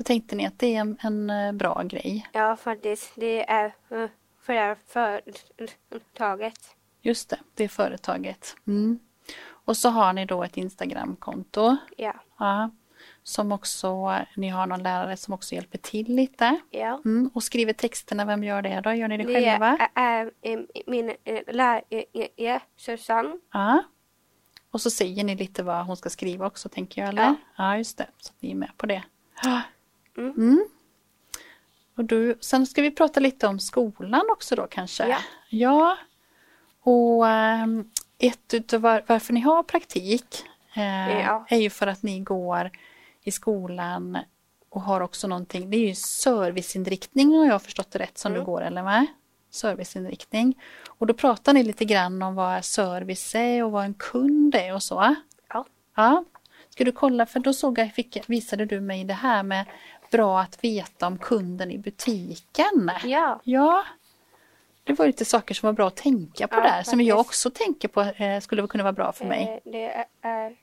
Då 0.00 0.04
tänkte 0.04 0.36
ni 0.36 0.46
att 0.46 0.58
det 0.58 0.76
är 0.76 0.80
en, 0.80 0.96
en 1.00 1.30
eh, 1.30 1.52
bra 1.52 1.82
grej. 1.82 2.26
Ja 2.32 2.56
faktiskt. 2.56 3.12
Det 3.16 3.50
är 3.50 3.64
eh, 3.64 4.06
för 4.42 4.52
det 4.52 4.76
företaget. 4.86 6.76
Just 7.00 7.30
det, 7.30 7.38
det 7.54 7.64
är 7.64 7.68
företaget. 7.68 8.56
Mm. 8.66 8.98
Och 9.42 9.76
så 9.76 9.88
har 9.88 10.12
ni 10.12 10.26
då 10.26 10.42
ett 10.44 10.56
Instagramkonto. 10.56 11.76
Ja. 11.96 12.14
Ja, 12.38 12.70
som 13.22 13.52
också, 13.52 14.18
ni 14.36 14.48
har 14.48 14.66
någon 14.66 14.82
lärare 14.82 15.16
som 15.16 15.34
också 15.34 15.54
hjälper 15.54 15.78
till 15.78 16.14
lite. 16.14 16.60
Ja. 16.70 17.00
Mm. 17.04 17.30
Och 17.34 17.42
skriver 17.42 17.72
texterna, 17.72 18.24
vem 18.24 18.44
gör 18.44 18.62
det 18.62 18.80
då? 18.80 18.92
Gör 18.92 19.08
ni 19.08 19.16
det, 19.16 19.24
Det 19.24 19.34
själva? 19.44 19.88
är 19.94 20.30
eh, 20.40 20.58
min 20.86 21.14
lärare 21.46 22.60
Susanne. 22.76 23.38
Ja. 23.52 23.82
Och 24.70 24.80
så 24.80 24.90
säger 24.90 25.24
ni 25.24 25.36
lite 25.36 25.62
vad 25.62 25.86
hon 25.86 25.96
ska 25.96 26.10
skriva 26.10 26.46
också 26.46 26.68
tänker 26.68 27.00
jag, 27.02 27.08
eller? 27.08 27.22
Ja. 27.22 27.34
Ja, 27.56 27.76
just 27.76 27.98
det. 27.98 28.06
Så 28.18 28.30
att 28.30 28.42
ni 28.42 28.50
är 28.50 28.54
med 28.54 28.70
på 28.76 28.86
det. 28.86 29.02
Mm. 30.20 30.34
Mm. 30.38 30.64
Och 31.96 32.04
du, 32.04 32.38
sen 32.40 32.66
ska 32.66 32.82
vi 32.82 32.90
prata 32.90 33.20
lite 33.20 33.46
om 33.46 33.58
skolan 33.60 34.22
också 34.32 34.56
då 34.56 34.66
kanske. 34.66 35.08
Ja. 35.08 35.18
Ja. 35.48 35.96
Och 36.82 37.28
ehm, 37.28 37.90
ett 38.18 38.54
utav 38.54 38.80
var, 38.80 39.04
varför 39.06 39.32
ni 39.32 39.40
har 39.40 39.62
praktik 39.62 40.44
eh, 40.76 41.20
Ja. 41.20 41.46
är 41.48 41.58
ju 41.58 41.70
för 41.70 41.86
att 41.86 42.02
ni 42.02 42.20
går 42.20 42.70
i 43.22 43.30
skolan 43.30 44.18
och 44.68 44.80
har 44.82 45.00
också 45.00 45.26
någonting, 45.28 45.70
det 45.70 45.76
är 45.76 45.88
ju 45.88 45.94
serviceinriktning 45.94 47.28
om 47.34 47.46
jag 47.46 47.52
har 47.54 47.58
förstått 47.58 47.90
det 47.90 47.98
rätt 47.98 48.18
som 48.18 48.32
Mm. 48.32 48.40
du 48.40 48.46
går 48.46 48.62
eller 48.62 48.82
med? 48.82 49.06
Serviceinriktning. 49.50 50.62
Och 50.88 51.06
då 51.06 51.14
pratar 51.14 51.52
ni 51.52 51.62
lite 51.62 51.84
grann 51.84 52.22
om 52.22 52.34
vad 52.34 52.64
service 52.64 53.34
är 53.34 53.64
och 53.64 53.70
vad 53.72 53.84
en 53.84 53.94
kund 53.94 54.54
är 54.54 54.74
och 54.74 54.82
så. 54.82 55.16
Ja. 55.48 55.64
Ja. 55.96 56.24
Ska 56.70 56.84
du 56.84 56.92
kolla, 56.92 57.26
för 57.26 57.40
då 57.40 57.52
såg 57.52 57.78
jag, 57.78 57.94
fick, 57.94 58.28
visade 58.28 58.64
du 58.64 58.80
mig 58.80 59.04
det 59.04 59.14
här 59.14 59.42
med 59.42 59.66
bra 60.10 60.40
att 60.40 60.64
veta 60.64 61.06
om 61.06 61.18
kunden 61.18 61.70
i 61.70 61.78
butiken. 61.78 62.90
Ja. 63.04 63.40
Ja. 63.44 63.84
Det 64.84 64.92
var 64.92 65.06
lite 65.06 65.24
saker 65.24 65.54
som 65.54 65.66
var 65.66 65.72
bra 65.72 65.86
att 65.86 65.96
tänka 65.96 66.48
på 66.48 66.56
Ja, 66.56 66.60
där, 66.62 66.82
som 66.82 67.00
jag 67.00 67.18
faktiskt. 67.18 67.46
också 67.46 67.64
tänker 67.64 67.88
på 67.88 68.00
eh, 68.00 68.40
skulle 68.40 68.66
kunna 68.66 68.82
vara 68.84 68.92
bra 68.92 69.12
för 69.12 69.24
mig. 69.24 69.60
Eh, 69.64 69.70
Det 69.72 70.06
är, 70.22 70.56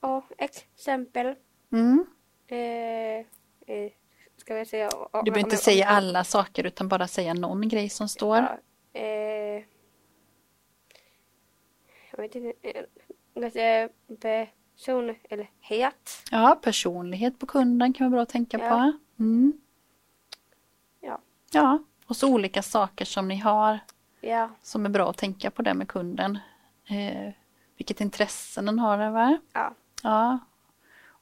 och 0.00 0.24
exempel. 0.38 1.34
Mm. 1.72 2.06
Eh, 2.46 2.56
eh, 3.76 3.92
ska 4.36 4.54
vi 4.54 4.66
säga. 4.66 4.88
och- 4.88 5.24
Du 5.24 5.30
behöver 5.30 5.38
inte 5.46 5.56
om- 5.56 5.60
säga 5.60 5.88
om- 5.90 5.96
alla 5.96 6.24
saker 6.24 6.64
utan 6.66 6.88
bara 6.88 7.08
säga 7.08 7.34
någon 7.34 7.68
grej 7.68 7.88
som 7.88 8.08
står. 8.08 8.36
Ja, 8.36 8.58
eh, 9.00 9.62
jag 12.10 12.18
vet 12.18 12.34
inte. 12.34 12.52
eh, 12.62 14.48
Jag 14.74 14.80
ska 14.80 14.92
säga 14.92 15.12
person 15.12 15.16
eller 15.30 15.50
het. 15.60 16.22
Ja, 16.30 16.58
personlighet 16.62 17.38
på 17.38 17.46
kunden 17.46 17.92
kan 17.92 18.04
vara 18.04 18.10
bra 18.10 18.22
att 18.22 18.28
tänka 18.28 18.58
Ja. 18.58 18.68
på. 18.68 18.92
Mm. 19.22 19.52
Ja. 21.00 21.18
Ja, 21.52 21.78
och 22.06 22.16
så 22.16 22.28
olika 22.32 22.62
saker 22.62 23.04
som 23.04 23.28
ni 23.28 23.36
har 23.36 23.78
Ja. 24.20 24.50
som 24.62 24.84
är 24.86 24.90
bra 24.90 25.10
att 25.10 25.16
tänka 25.16 25.50
på 25.50 25.62
det 25.62 25.74
med 25.74 25.88
kunden. 25.88 26.38
Eh, 26.86 27.32
vilket 27.76 28.00
intresse 28.00 28.60
den 28.62 28.78
har, 28.78 29.10
va? 29.10 29.38
Ja. 29.52 29.74
Ja. 30.02 30.38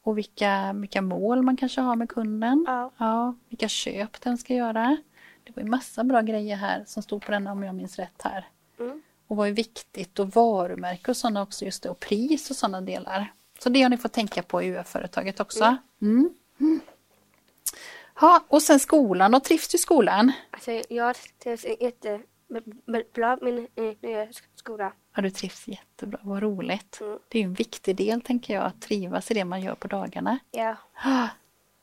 Och 0.02 0.18
vilka, 0.18 0.72
vilka 0.72 1.02
mål 1.02 1.42
man 1.42 1.56
kanske 1.56 1.80
har 1.80 1.96
med 1.96 2.08
kunden. 2.08 2.64
Ja. 2.68 2.90
Ja, 2.96 3.34
vilka 3.48 3.68
köp 3.68 4.20
den 4.20 4.38
ska 4.38 4.54
göra. 4.54 4.96
Det 5.44 5.56
var 5.56 5.62
ju 5.62 5.68
massa 5.68 6.04
bra 6.04 6.20
grejer 6.20 6.56
här 6.56 6.84
som 6.86 7.02
stod 7.02 7.22
på 7.22 7.32
den 7.32 7.46
om 7.46 7.62
jag 7.62 7.74
minns 7.74 7.96
rätt 7.98 8.22
här. 8.22 8.48
Mm. 8.78 9.02
Och 9.26 9.36
vad 9.36 9.48
är 9.48 9.52
viktigt 9.52 10.18
och 10.18 10.28
varumärke 10.30 11.10
och 11.10 11.16
sådana 11.16 11.42
också 11.42 11.64
just 11.64 11.82
det 11.82 11.90
och 11.90 12.00
pris 12.00 12.50
och 12.50 12.56
sådana 12.56 12.80
delar. 12.80 13.32
Så 13.62 13.68
det 13.68 13.82
har 13.82 13.90
ni 13.90 13.96
fått 13.96 14.12
tänka 14.12 14.42
på 14.42 14.62
i 14.62 14.70
UF-företaget 14.70 15.40
också. 15.40 15.76
Mm. 16.02 16.34
Mm. 16.60 16.80
Ja, 18.20 18.44
och 18.48 18.62
sen 18.62 18.80
skolan, 18.80 19.34
och 19.34 19.44
trivs 19.44 19.68
du 19.68 19.76
i 19.76 19.78
skolan? 19.78 20.32
Alltså 20.50 20.82
jag 20.88 21.16
trivs 21.38 21.64
jättebra 21.80 23.36
med 23.40 23.40
min 23.40 23.68
eh, 23.74 23.94
nya 24.00 24.28
skola. 24.54 24.92
Ja, 25.14 25.22
du 25.22 25.30
trivs 25.30 25.68
jättebra, 25.68 26.18
vad 26.22 26.42
roligt. 26.42 27.00
Mm. 27.00 27.18
Det 27.28 27.38
är 27.38 27.44
en 27.44 27.54
viktig 27.54 27.96
del 27.96 28.20
tänker 28.20 28.54
jag, 28.54 28.64
att 28.64 28.80
trivas 28.80 29.30
i 29.30 29.34
det 29.34 29.44
man 29.44 29.60
gör 29.60 29.74
på 29.74 29.88
dagarna. 29.88 30.38
Ja. 30.50 30.76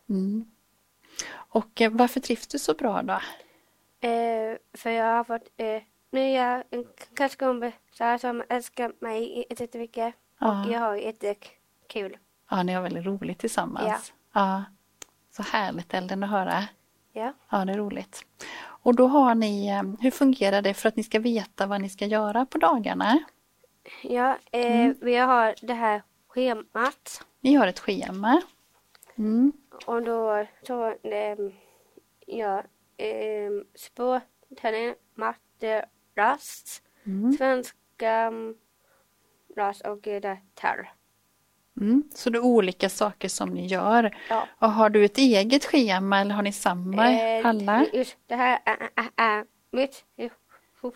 Mm. 0.09 0.45
Och 1.31 1.81
eh, 1.81 1.91
varför 1.91 2.19
trivs 2.19 2.47
du 2.47 2.59
så 2.59 2.73
bra 2.73 3.01
då? 3.01 3.13
Eh, 4.07 4.57
för 4.73 4.89
jag 4.89 5.05
har 5.05 5.23
fått 5.23 5.49
eh, 5.57 5.81
nya 6.11 6.63
klasskompisar 7.13 8.17
som 8.17 8.43
älskar 8.49 8.93
mig 8.99 9.45
jättemycket. 9.49 10.15
Ja. 10.39 10.65
Och 10.65 10.71
jag 10.71 10.79
har 10.79 10.95
jättekul. 10.95 11.56
Ja, 12.49 12.63
ni 12.63 12.73
har 12.73 12.81
väldigt 12.81 13.05
roligt 13.05 13.39
tillsammans. 13.39 14.13
Ja. 14.33 14.63
Så 15.31 15.43
härligt 15.43 15.93
Elden 15.93 16.23
att 16.23 16.29
höra. 16.29 16.63
Ja. 17.13 17.33
Ja, 17.49 17.65
det 17.65 17.73
är 17.73 17.77
roligt. 17.77 18.25
Och 18.59 18.95
då 18.95 19.07
har 19.07 19.35
ni, 19.35 19.67
eh, 19.69 19.83
hur 20.01 20.11
fungerar 20.11 20.61
det 20.61 20.73
för 20.73 20.89
att 20.89 20.95
ni 20.95 21.03
ska 21.03 21.19
veta 21.19 21.65
vad 21.67 21.81
ni 21.81 21.89
ska 21.89 22.05
göra 22.05 22.45
på 22.45 22.57
dagarna? 22.57 23.19
Ja, 24.03 24.37
eh, 24.51 24.79
Mm. 24.81 24.95
vi 25.01 25.15
har 25.15 25.55
det 25.61 25.73
här 25.73 26.03
schemat. 26.27 27.25
Ni 27.41 27.53
har 27.53 27.67
ett 27.67 27.79
schema. 27.79 28.41
Mm. 29.17 29.51
Och 29.85 30.03
då 30.03 30.45
så 30.67 30.87
eh, 30.87 31.37
ja, 32.25 32.63
eh, 32.97 33.51
språkträning, 33.75 34.95
matte, 35.15 35.85
rast, 36.15 36.83
Mm. 37.05 37.33
svenska, 37.33 38.31
rast 39.55 39.81
och 39.87 39.99
det 40.01 40.39
här. 40.61 40.91
Mm. 41.81 42.03
Så 42.15 42.29
det 42.29 42.37
är 42.37 42.43
olika 42.43 42.89
saker 42.89 43.29
som 43.29 43.49
ni 43.49 43.67
gör. 43.67 44.17
Ja. 44.29 44.47
Och 44.59 44.71
har 44.71 44.89
du 44.89 45.05
ett 45.05 45.17
eget 45.17 45.65
schema 45.65 46.19
eller 46.19 46.35
har 46.35 46.41
ni 46.43 46.51
samma 46.51 47.11
Eh, 47.11 47.45
alla? 47.45 47.85
Just 47.93 48.17
det 48.27 48.35
här 48.35 48.59
är, 49.15 49.45
mitt 49.71 50.03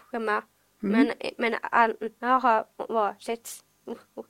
schema. 0.09 0.43
Mm. 0.83 1.07
Men, 1.07 1.11
men 1.37 1.55
alla 1.61 2.39
har 2.39 2.65
varsitt 2.89 3.63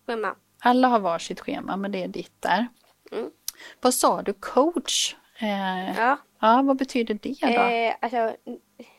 schema. 0.05 0.35
Alla 0.59 0.87
har 0.87 0.99
varsitt 0.99 1.39
schema 1.39 1.77
men 1.77 1.91
det 1.91 2.03
är 2.03 2.07
ditt 2.07 2.41
där. 2.41 2.67
Mm. 3.11 3.31
Vad 3.81 3.93
sa 3.93 4.21
du, 4.21 4.33
coach? 4.33 5.15
Eh, 5.39 5.97
ja. 5.97 6.17
Ja. 6.39 6.61
vad 6.61 6.77
betyder 6.77 7.19
det 7.21 7.35
då? 7.41 7.47
Eh, 7.47 7.95
alltså, 8.01 8.35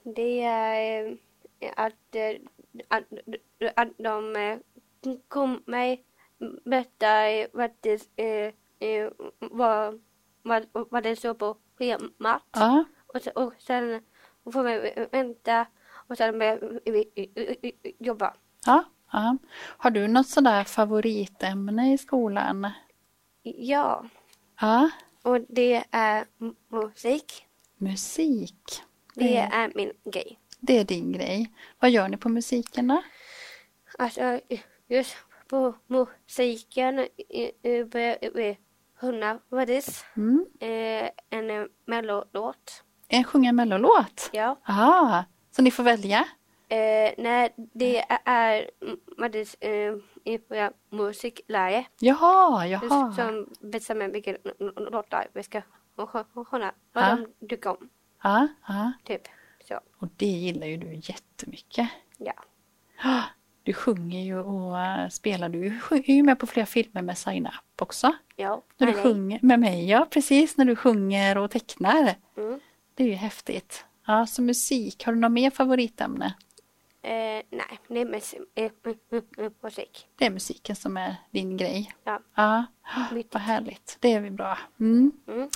det 0.02 0.42
är 0.42 1.06
eh, 1.60 1.70
att, 1.76 2.14
eh, 2.14 2.40
att, 2.88 3.04
att 3.76 3.88
de 3.98 4.36
eh, 4.36 4.58
kommer 5.28 5.98
berätta 6.64 7.28
eh, 7.30 7.46
vad 7.52 7.70
det, 7.80 8.12
eh, 8.16 9.10
vad, 9.38 10.00
vad, 10.42 10.66
vad 10.72 11.02
det 11.02 11.16
står 11.16 11.34
på 11.34 11.56
schemat. 11.78 12.42
Ja, 12.52 12.84
Och, 13.06 13.22
sen, 13.22 13.32
och 13.36 13.52
sen 13.58 14.02
får 14.52 14.62
vi 14.62 15.06
vänta 15.12 15.66
och 16.08 16.16
sen 16.16 16.38
börjar 16.38 16.80
vi 16.84 17.74
jobba. 17.98 18.34
ja, 18.66 18.84
ja. 19.12 19.36
Har 19.78 19.90
du 19.90 20.08
något 20.08 20.28
sådär 20.28 20.64
favoritämne 20.64 21.92
i 21.92 21.98
skolan? 21.98 22.70
Ja, 23.42 24.04
Ja, 24.60 24.90
och 25.22 25.40
det 25.48 25.84
är 25.90 26.24
musik. 26.68 27.46
musik. 27.78 28.82
Det 29.14 29.36
Mm. 29.36 29.52
är 29.52 29.72
min 29.74 29.92
grej. 30.12 30.38
Det 30.60 30.78
är 30.78 30.84
din 30.84 31.12
grej. 31.12 31.52
Vad 31.80 31.90
gör 31.90 32.08
ni 32.08 32.16
på 32.16 32.28
musiken 32.28 32.88
då? 32.88 33.02
Alltså 33.98 34.40
just 34.88 35.16
på 35.52 35.74
musiken 35.86 37.08
sjunga 39.00 39.38
vadis. 39.48 40.04
Mm. 40.16 40.46
Eh, 40.60 41.10
en 41.30 41.68
mellolåt. 41.86 42.84
En 43.08 43.24
sjunga 43.24 43.52
mellolåt? 43.52 44.30
Ja. 44.32 44.56
Aha, 44.68 45.24
så 45.50 45.62
ni 45.62 45.70
får 45.70 45.82
välja? 45.82 46.18
Eh, 46.68 47.12
nej, 47.18 47.54
det 47.56 48.04
är 48.24 48.70
vadis 49.18 49.54
eh, 49.54 49.94
musiklärare. 50.90 51.84
Jaha, 52.00 52.66
jaha. 52.66 53.12
Som 53.12 53.46
bestämmer 53.60 54.08
vilken 54.08 54.36
låtar 54.76 55.26
vi 55.32 55.42
ska 55.42 55.62
sjunga. 56.50 56.72
Vad 56.92 57.04
Ja. 57.04 57.16
de 57.40 57.46
tycker 57.48 57.70
om. 57.70 57.88
Ja, 58.22 58.48
ja. 58.68 58.92
Typ 59.04 59.22
så. 59.68 59.80
Och 59.98 60.08
det 60.16 60.26
gillar 60.26 60.66
ju 60.66 60.76
du 60.76 60.94
jättemycket. 60.94 61.88
Ja. 62.18 62.32
Du 63.62 63.72
sjunger 63.72 64.22
ju 64.22 64.38
och 64.38 64.80
äh, 64.80 65.08
spelar. 65.08 65.48
Du 65.48 65.66
är 65.90 66.10
ju 66.10 66.22
med 66.22 66.38
på 66.38 66.46
flera 66.46 66.66
filmer 66.66 67.02
med 67.02 67.18
Sign 67.18 67.46
Up 67.46 67.82
också. 67.82 68.12
Ja. 68.36 68.62
När 68.78 68.86
du 68.86 68.92
nej. 68.92 69.02
sjunger 69.02 69.38
med 69.42 69.60
mig, 69.60 69.88
ja 69.90 70.06
precis. 70.10 70.56
När 70.56 70.64
du 70.64 70.76
sjunger 70.76 71.38
och 71.38 71.50
tecknar. 71.50 72.14
Mm. 72.36 72.60
Det 72.94 73.04
är 73.04 73.08
ju 73.08 73.14
häftigt. 73.14 73.84
Ja, 74.06 74.26
så 74.26 74.42
musik. 74.42 75.04
Har 75.04 75.12
du 75.12 75.18
något 75.18 75.32
mer 75.32 75.50
favoritämne? 75.50 76.34
Eh, 77.02 77.42
nej, 77.50 77.78
det 77.88 78.00
är 78.00 78.64
eh, 78.64 78.70
musik. 79.62 80.06
Det 80.18 80.26
är 80.26 80.30
musiken 80.30 80.76
som 80.76 80.96
är 80.96 81.16
din 81.30 81.56
grej. 81.56 81.94
Ja. 82.04 82.20
Ja, 82.34 82.64
Mitt. 83.12 83.34
vad 83.34 83.42
härligt. 83.42 83.96
Det 84.00 84.12
är 84.12 84.20
vi 84.20 84.30
bra. 84.30 84.58
Mm. 84.80 85.12
Mm. 85.28 85.48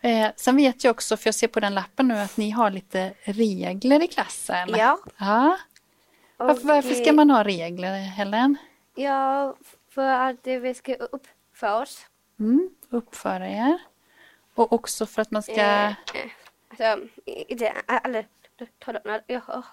Eh, 0.00 0.32
sen 0.36 0.56
vet 0.56 0.84
jag 0.84 0.90
också, 0.90 1.16
för 1.16 1.26
jag 1.26 1.34
ser 1.34 1.48
på 1.48 1.60
den 1.60 1.74
lappen 1.74 2.08
nu, 2.08 2.18
att 2.18 2.36
ni 2.36 2.50
har 2.50 2.70
lite 2.70 3.14
regler 3.24 4.02
i 4.02 4.06
klassen. 4.06 4.68
Ja. 4.68 4.98
ja. 5.18 5.58
Varför, 6.38 6.66
varför 6.66 6.94
ska 6.94 7.12
man 7.12 7.30
ha 7.30 7.44
regler, 7.44 7.94
Helen? 7.98 8.56
Ja, 8.94 9.56
för 9.88 10.08
att 10.08 10.46
vi 10.46 10.74
ska 10.74 10.94
uppföra 10.94 11.82
oss. 11.82 12.06
Mm, 12.40 12.70
uppföra 12.90 13.48
er. 13.48 13.78
Och 14.54 14.72
också 14.72 15.06
för 15.06 15.22
att 15.22 15.30
man 15.30 15.42
ska... 15.42 15.60
Eh, 15.60 15.86
eh, 15.86 15.94
alltså, 16.68 17.08
i 17.26 17.54
det 17.54 17.72
alla 17.86 18.22
talarna 18.78 19.20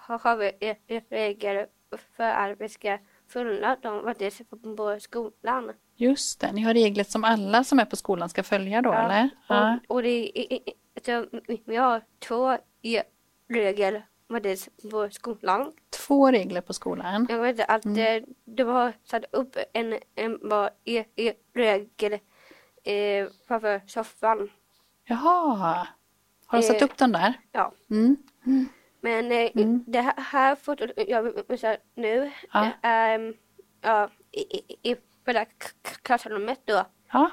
har 0.06 0.36
vi 0.36 0.52
eh, 0.60 1.02
regler 1.08 1.66
för 2.16 2.24
att 2.24 2.60
vi 2.60 2.68
ska 2.68 2.98
följa 3.28 3.76
de 3.82 4.04
vad 4.04 4.18
det 4.18 4.40
är 4.40 4.76
på 4.76 5.00
skolan. 5.00 5.72
Just 5.96 6.40
det, 6.40 6.52
ni 6.52 6.62
har 6.62 6.74
regler 6.74 7.04
som 7.04 7.24
alla 7.24 7.64
som 7.64 7.78
är 7.78 7.84
på 7.84 7.96
skolan 7.96 8.28
ska 8.28 8.42
följa 8.42 8.82
då, 8.82 8.92
eller? 8.92 9.30
Ja. 9.48 9.78
Och, 9.88 9.96
och 9.96 10.02
det 10.02 10.38
är, 10.54 10.60
alltså, 10.96 11.38
vi 11.64 11.76
har 11.76 12.02
två 12.18 12.58
regler 13.48 14.06
vad 14.28 14.42
det 14.42 14.68
på 14.90 15.08
skolan. 15.10 15.72
Två 15.90 16.30
regler 16.30 16.60
på 16.60 16.72
skolan. 16.72 17.26
Jag 17.30 17.38
vet 17.40 17.60
att 17.70 17.84
Mm. 17.84 17.98
eh, 18.22 18.28
de 18.44 18.62
har 18.62 18.92
satt 19.04 19.24
upp 19.32 19.56
en, 19.72 19.98
en 20.14 20.48
bara 20.48 20.70
i, 20.84 20.98
i 20.98 21.32
regel 21.54 22.12
eh, 22.84 23.28
framför 23.48 23.80
soffan. 23.86 24.50
Jaha. 25.04 25.88
Har 26.46 26.62
satt 26.62 26.76
Eh, 26.76 26.84
upp 26.84 26.96
den 26.96 27.12
där? 27.12 27.34
Ja. 27.52 27.72
Mm. 27.90 28.16
Men 29.00 29.32
eh, 29.32 29.50
Mm. 29.54 29.84
det 29.86 30.00
här- 30.16 30.56
fotot 30.56 30.90
jag 30.96 31.42
visar 31.48 31.76
nu 31.94 32.32
Ja. 32.52 32.60
det 32.82 32.88
är 32.88 33.34
ja, 33.80 34.10
i, 34.32 34.40
i, 34.40 34.90
i 34.92 34.96
klassrummet 36.02 36.60
då. 36.64 36.84
Ja. 37.12 37.30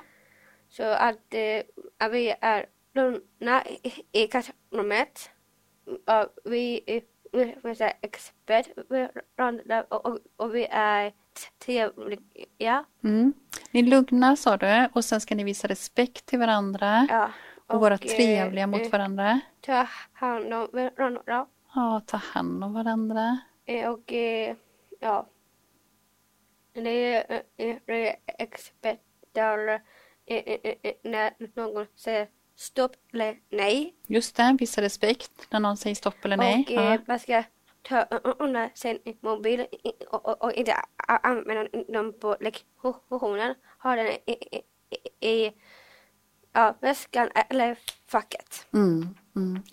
Så 0.69 0.83
att, 0.83 1.33
eh, 1.33 1.61
att 1.97 2.11
vi 2.11 2.35
är 2.41 2.65
lugna 2.95 3.63
i, 3.65 3.91
i 4.11 4.27
klassrummet. 4.27 5.29
Och 5.85 6.29
vi 6.51 6.81
är 6.87 7.01
vi, 7.31 7.55
vi 7.63 7.69
är 7.69 7.93
expert 8.01 8.67
vid 8.89 9.07
varandra 9.35 9.83
och, 9.83 10.05
och, 10.05 10.19
och 10.35 10.55
vi 10.55 10.67
är 10.71 11.13
trevliga. 11.65 12.85
Mm. 13.03 13.33
Ni 13.71 13.81
lugna 13.81 14.35
sa 14.35 14.57
du 14.57 14.89
och 14.93 15.05
sen 15.05 15.21
ska 15.21 15.35
ni 15.35 15.43
visa 15.43 15.67
respekt 15.67 16.25
till 16.25 16.39
varandra 16.39 17.07
Ja. 17.09 17.31
och 17.67 17.81
vara 17.81 17.93
eh, 17.93 17.97
trevliga 17.97 18.67
mot 18.67 18.81
eh, 18.81 18.89
varandra. 18.91 19.39
Ta 19.61 19.87
hand 20.13 20.53
om 20.53 20.67
varandra. 20.73 21.47
Ja, 21.75 22.01
ta 22.05 22.17
hand 22.17 22.63
om 22.63 22.73
varandra. 22.73 23.39
Eh, 23.65 23.89
Och 23.89 24.13
eh, 24.13 24.55
ja. 24.99 25.27
Det 26.73 27.15
är, 27.57 28.15
experter 28.37 29.81
när 31.03 31.33
någon 31.55 31.85
säger 31.95 32.27
stopp 32.55 32.95
eller 33.13 33.37
nej. 33.49 33.93
Just 34.07 34.35
det, 34.35 34.57
visa 34.59 34.81
respekt 34.81 35.47
när 35.49 35.59
någon 35.59 35.77
säger 35.77 35.95
stopp 35.95 36.25
eller 36.25 36.37
nej. 36.37 36.65
Och 36.67 36.71
eh, 36.71 36.93
Ja. 36.93 36.97
man 37.07 37.19
ska 37.19 37.43
ta 37.81 38.01
undan 38.39 38.69
sin 38.73 38.99
mobil 39.21 39.65
och, 40.11 40.25
och, 40.27 40.43
och 40.43 40.53
inte 40.53 40.75
använda 41.07 41.67
den 41.87 42.13
på 42.19 42.37
lektionen. 42.39 43.55
Ha 43.83 43.95
den 43.95 44.07
i, 44.07 44.31
i, 44.31 45.27
i, 45.29 45.51
ja, 46.53 46.75
väskan 46.81 47.29
eller 47.49 47.77
facket. 48.07 48.67
Mm, 48.73 49.15
mm. 49.35 49.63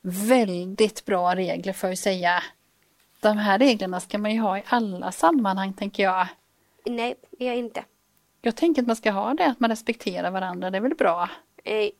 Väldigt 0.00 1.04
bra 1.04 1.34
regler 1.34 1.72
får 1.72 1.88
jag 1.88 1.98
säga. 1.98 2.42
De 3.20 3.36
här 3.38 3.58
reglerna 3.58 4.00
ska 4.00 4.18
man 4.18 4.34
ju 4.34 4.40
ha 4.40 4.58
i 4.58 4.62
alla 4.66 5.12
sammanhang 5.12 5.72
tänker 5.72 6.02
jag. 6.02 6.26
Nej, 6.86 7.14
det 7.38 7.48
är 7.48 7.54
inte. 7.54 7.84
Jag 8.42 8.56
tänker 8.56 8.82
att 8.82 8.86
man 8.86 8.96
ska 8.96 9.10
ha 9.10 9.34
det, 9.34 9.46
att 9.46 9.60
man 9.60 9.70
respekterar 9.70 10.30
varandra, 10.30 10.70
det 10.70 10.76
är 10.78 10.82
väl 10.82 10.94
bra? 10.94 11.28
Eh, 11.64 11.90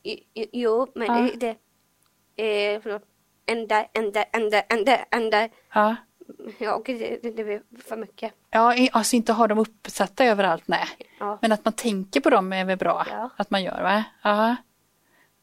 jo, 0.51 0.87
men 0.95 1.07
Ja. 1.07 1.29
det 1.35 1.55
är 2.35 2.75
eh, 2.75 2.81
förlåt. 2.81 3.03
Ända, 3.45 3.85
ända, 3.93 4.23
ända, 4.23 4.61
ända, 4.61 4.97
ända. 5.11 5.49
Ja, 5.73 5.95
Ja, 6.57 6.75
och 6.75 6.83
det, 6.85 7.19
det, 7.23 7.31
det 7.31 7.43
blir 7.43 7.61
för 7.87 7.97
mycket. 7.97 8.33
ja 8.49 8.75
alltså 8.91 9.15
inte 9.15 9.33
ha 9.33 9.47
dem 9.47 9.57
uppsatta 9.59 10.25
överallt, 10.25 10.63
nej. 10.67 10.85
Ja. 11.19 11.37
Men 11.41 11.51
att 11.51 11.65
man 11.65 11.73
tänker 11.73 12.21
på 12.21 12.29
dem 12.29 12.53
är 12.53 12.65
väl 12.65 12.77
bra 12.77 13.05
Ja. 13.11 13.29
att 13.37 13.49
man 13.51 13.63
gör, 13.63 13.81
va? 13.83 14.03
Ja, 14.23 14.55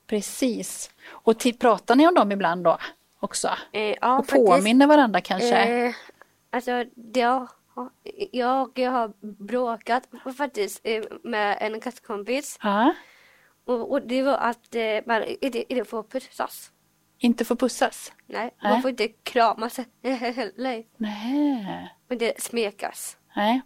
precis. 0.06 0.90
Och 1.10 1.32
ti- 1.36 1.58
pratar 1.58 1.96
ni 1.96 2.08
om 2.08 2.14
dem 2.14 2.32
ibland 2.32 2.64
då 2.64 2.78
också? 3.20 3.48
Eh, 3.72 3.94
ja, 4.00 4.18
Och 4.18 4.28
påminner 4.28 4.86
varandra 4.86 5.20
kanske? 5.20 5.56
Eh, 5.86 5.94
alltså, 6.50 6.84
det 6.94 7.20
har, 7.22 7.48
jag, 8.32 8.70
jag 8.74 8.90
har 8.90 9.12
bråkat 9.20 10.02
faktiskt 10.36 10.80
eh, 10.84 11.02
med 11.22 11.58
en 11.60 11.80
klasskompis. 11.80 12.58
Ja, 12.62 12.94
Och, 13.68 13.90
och 13.90 14.02
det 14.02 14.22
var 14.22 14.36
att 14.36 14.74
eh, 14.74 15.00
man 15.06 15.22
inte, 15.40 15.72
inte 15.72 15.84
får 15.84 16.02
pussas. 16.02 16.72
inte 17.18 17.44
får 17.44 17.56
pussas? 17.56 18.12
Nej, 18.26 18.54
Nej. 18.62 18.72
man 18.72 18.82
får 18.82 18.90
inte 18.90 19.08
kramas 19.08 19.78
heller. 20.02 20.84
Nej. 20.96 21.94
Men 22.08 22.18
det 22.18 22.42
smekas. 22.42 23.16
Nej. 23.36 23.62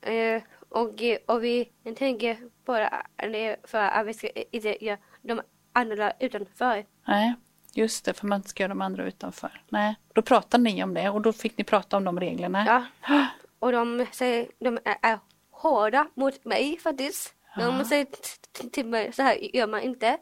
Eh, 0.00 0.42
och, 0.68 1.02
eh, 1.02 1.18
och 1.26 1.44
vi 1.44 1.64
tänker 1.96 2.38
bara 2.64 3.06
det 3.16 3.56
för 3.64 3.78
att 3.78 4.06
vi 4.06 4.14
ska 4.14 4.28
inte 4.50 4.84
göra 4.84 4.98
de 5.22 5.40
andra 5.72 6.12
utanför. 6.20 6.86
Nej, 7.06 7.34
just 7.74 8.04
det, 8.04 8.14
för 8.14 8.26
man 8.26 8.42
ska 8.42 8.62
göra 8.62 8.68
de 8.68 8.80
andra 8.80 9.04
utanför. 9.06 9.62
Nej, 9.68 9.96
då 10.12 10.22
pratar 10.22 10.58
ni 10.58 10.84
om 10.84 10.94
det 10.94 11.10
och 11.10 11.20
då 11.20 11.32
fick 11.32 11.58
ni 11.58 11.64
prata 11.64 11.96
om 11.96 12.04
de 12.04 12.20
reglerna. 12.20 12.86
Ja. 13.08 13.26
Och 13.58 13.72
de 13.72 14.06
säger 14.12 14.46
de 14.58 14.78
är, 14.84 14.96
är 15.02 15.18
hårda 15.50 16.08
mot 16.14 16.44
mig 16.44 16.78
faktiskt. 16.78 17.34
De 17.56 17.84
säger 17.84 18.04
t- 18.04 18.18
t- 18.52 18.68
till 18.72 18.86
mig 18.86 19.12
så 19.12 19.22
här 19.22 19.56
gör 19.56 19.66
man 19.66 19.80
inte. 19.80 20.18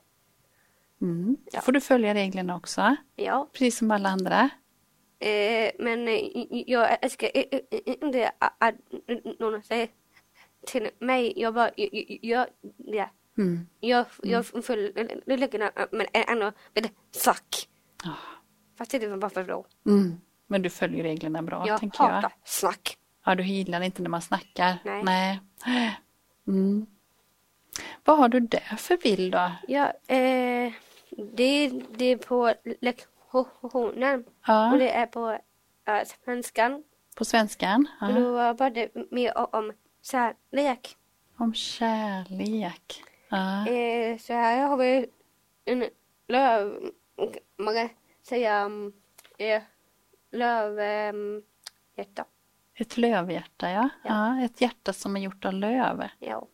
Mm. 1.02 1.36
Då 1.44 1.50
Ja. 1.52 1.60
får 1.60 1.72
du 1.72 1.80
följa 1.80 2.14
reglerna 2.14 2.56
också, 2.56 2.96
Ja. 3.16 3.48
precis 3.52 3.78
som 3.78 3.90
alla 3.90 4.08
andra. 4.08 4.48
Eh, 5.18 5.70
men 5.78 6.08
eh, 6.08 6.20
jag 6.66 6.98
älskar 7.04 7.36
i- 7.36 7.48
i- 7.70 7.76
i- 7.76 7.98
inte 8.02 8.32
att 8.38 8.74
någon 9.38 9.62
säger 9.62 9.88
till 10.66 10.90
mig. 10.98 11.32
Jag 11.36 11.54
bara 11.54 11.70
gör 12.22 12.46
det. 12.76 13.08
Mm. 13.38 13.66
Jag, 13.80 14.06
jag 14.22 14.46
följer 14.46 14.92
reglerna 15.26 15.70
men 15.92 16.06
ändå 16.12 16.52
med 16.74 16.88
snack. 17.10 17.68
Ja. 18.04 18.10
Fast 18.78 18.90
det 18.90 19.02
är 19.04 19.16
bara 19.16 19.30
för 19.30 19.44
bra. 19.44 19.64
Mm. 19.86 20.20
Men 20.46 20.62
du 20.62 20.70
följer 20.70 21.02
reglerna 21.02 21.42
bra, 21.42 21.64
Jag 21.68 21.80
tänker 21.80 22.04
jag. 22.04 22.10
hatar 22.10 22.32
snack. 22.44 22.96
Ja, 23.24 23.34
du 23.34 23.42
gillar 23.44 23.80
inte 23.80 24.02
när 24.02 24.10
man 24.10 24.22
snackar. 24.22 24.78
Nej. 24.84 25.04
Nej. 25.04 25.40
Mm. 26.48 26.86
Vad 28.04 28.18
har 28.18 28.28
du 28.28 28.40
där 28.40 28.76
för 28.76 28.96
bild 28.96 29.32
då? 29.32 29.52
Ja, 29.68 29.92
eh, 30.06 30.72
det, 31.34 31.68
det 31.96 32.04
är 32.04 32.16
på 32.16 32.54
lektionen. 32.80 34.24
Ja, 34.46 34.72
Och 34.72 34.78
det 34.78 34.90
är 34.90 35.06
på 35.06 35.38
äh, 35.88 36.02
svenskan. 36.24 36.84
På 37.16 37.24
svenskan? 37.24 37.88
Och 38.00 38.10
Ja. 38.10 38.14
då 38.14 38.52
var 38.52 38.70
det 38.70 39.10
mer 39.10 39.54
om 39.56 39.72
kärlek. 40.02 40.96
Om 41.36 41.54
kärlek. 41.54 43.02
Ja. 43.28 43.66
Eh, 43.68 44.18
så 44.18 44.32
här 44.32 44.66
har 44.68 44.76
vi 44.76 45.06
en 45.64 45.84
löv, 46.28 46.90
man 47.56 47.74
kan 47.74 47.88
säga 48.28 48.64
um, 48.64 48.92
eh, 49.38 49.62
löv, 50.32 50.78
um, 51.14 51.42
hjärta. 51.96 52.24
Ett 52.74 52.96
lövhjärta, 52.96 53.70
ja. 53.70 53.88
ja. 54.04 54.42
Ett 54.44 54.60
hjärta 54.60 54.92
som 54.92 55.16
är 55.16 55.20
gjort 55.20 55.44
av 55.44 55.52
löv. 55.52 56.08
Ja. 56.18 56.46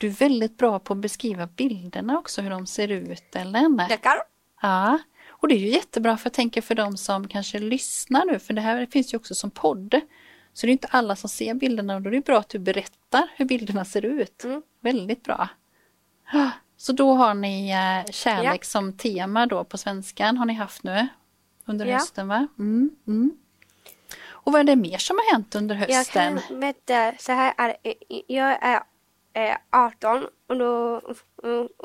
Du 0.00 0.06
är 0.06 0.10
väldigt 0.10 0.58
bra 0.58 0.78
på 0.78 0.92
att 0.92 0.98
beskriva 0.98 1.46
bilderna 1.46 2.18
också, 2.18 2.42
hur 2.42 2.50
de 2.50 2.66
ser 2.66 2.88
ut, 2.88 3.36
Ellen. 3.36 3.82
Tackar. 3.88 4.22
Ja, 4.62 4.98
och 5.28 5.48
det 5.48 5.54
är 5.54 5.58
ju 5.58 5.68
jättebra 5.68 6.16
för 6.16 6.26
jag 6.26 6.32
tänker 6.32 6.60
för 6.62 6.74
de 6.74 6.96
som 6.96 7.28
kanske 7.28 7.58
lyssnar 7.58 8.24
nu, 8.24 8.38
för 8.38 8.54
det 8.54 8.60
här 8.60 8.86
finns 8.86 9.14
ju 9.14 9.16
också 9.16 9.34
som 9.34 9.50
podd. 9.50 10.00
Så 10.52 10.66
det 10.66 10.70
är 10.70 10.72
inte 10.72 10.88
alla 10.90 11.16
som 11.16 11.28
ser 11.28 11.54
bilderna 11.54 11.94
och 11.94 12.02
då 12.02 12.08
är 12.10 12.14
det 12.14 12.24
bra 12.24 12.38
att 12.38 12.48
du 12.48 12.58
berättar 12.58 13.28
hur 13.36 13.44
bilderna 13.44 13.84
ser 13.84 14.04
ut. 14.04 14.44
Mm. 14.44 14.62
Väldigt 14.80 15.24
bra. 15.24 15.48
Så 16.76 16.92
då 16.92 17.12
har 17.14 17.34
ni 17.34 17.70
eh, 17.70 18.12
kärlek 18.12 18.60
Ja. 18.62 18.66
som 18.66 18.92
tema 18.92 19.46
då 19.46 19.64
på 19.64 19.78
svenskan, 19.78 20.36
har 20.36 20.46
ni 20.46 20.54
haft 20.54 20.82
nu 20.82 21.08
under 21.64 21.86
Ja. 21.86 21.94
hösten 21.94 22.28
va? 22.28 22.46
Mm, 22.58 22.90
mm. 23.06 23.30
Och 24.28 24.52
vad 24.52 24.60
är 24.60 24.64
det 24.64 24.76
mer 24.76 24.98
som 24.98 25.16
har 25.18 25.32
hänt 25.32 25.54
under 25.54 25.74
Jag 25.74 25.96
hösten? 25.96 26.40
kan 26.48 26.60
berätta 26.60 27.12
så 27.18 27.32
här 27.32 27.54
är 27.58 27.94
jag 28.26 28.62
är 28.62 28.80
eh, 29.32 29.56
18 29.70 30.26
och 30.46 30.58
då 30.58 30.94
och, 30.96 31.16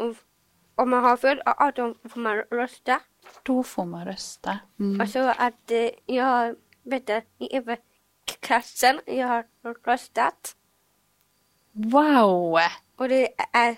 och, 0.01 0.15
om 0.75 0.89
man 0.89 1.03
har 1.03 1.17
fyllt 1.17 1.41
18 1.45 1.95
får 2.09 2.19
man 2.19 2.35
rösta. 2.37 2.99
Då 3.43 3.63
får 3.63 3.85
man 3.85 4.05
rösta. 4.05 4.59
Mm. 4.79 5.01
Och 5.01 5.09
så 5.09 5.19
att 5.37 5.71
eh, 5.71 5.89
jag 6.05 6.25
har 6.25 6.55
berättat 6.83 7.23
i 7.39 7.55
över 7.57 7.77
klassen 8.39 8.99
jag 9.05 9.27
har 9.27 9.45
röstat. 9.85 10.55
Wow! 11.71 12.59
Och 12.97 13.09
det 13.09 13.29
är 13.51 13.69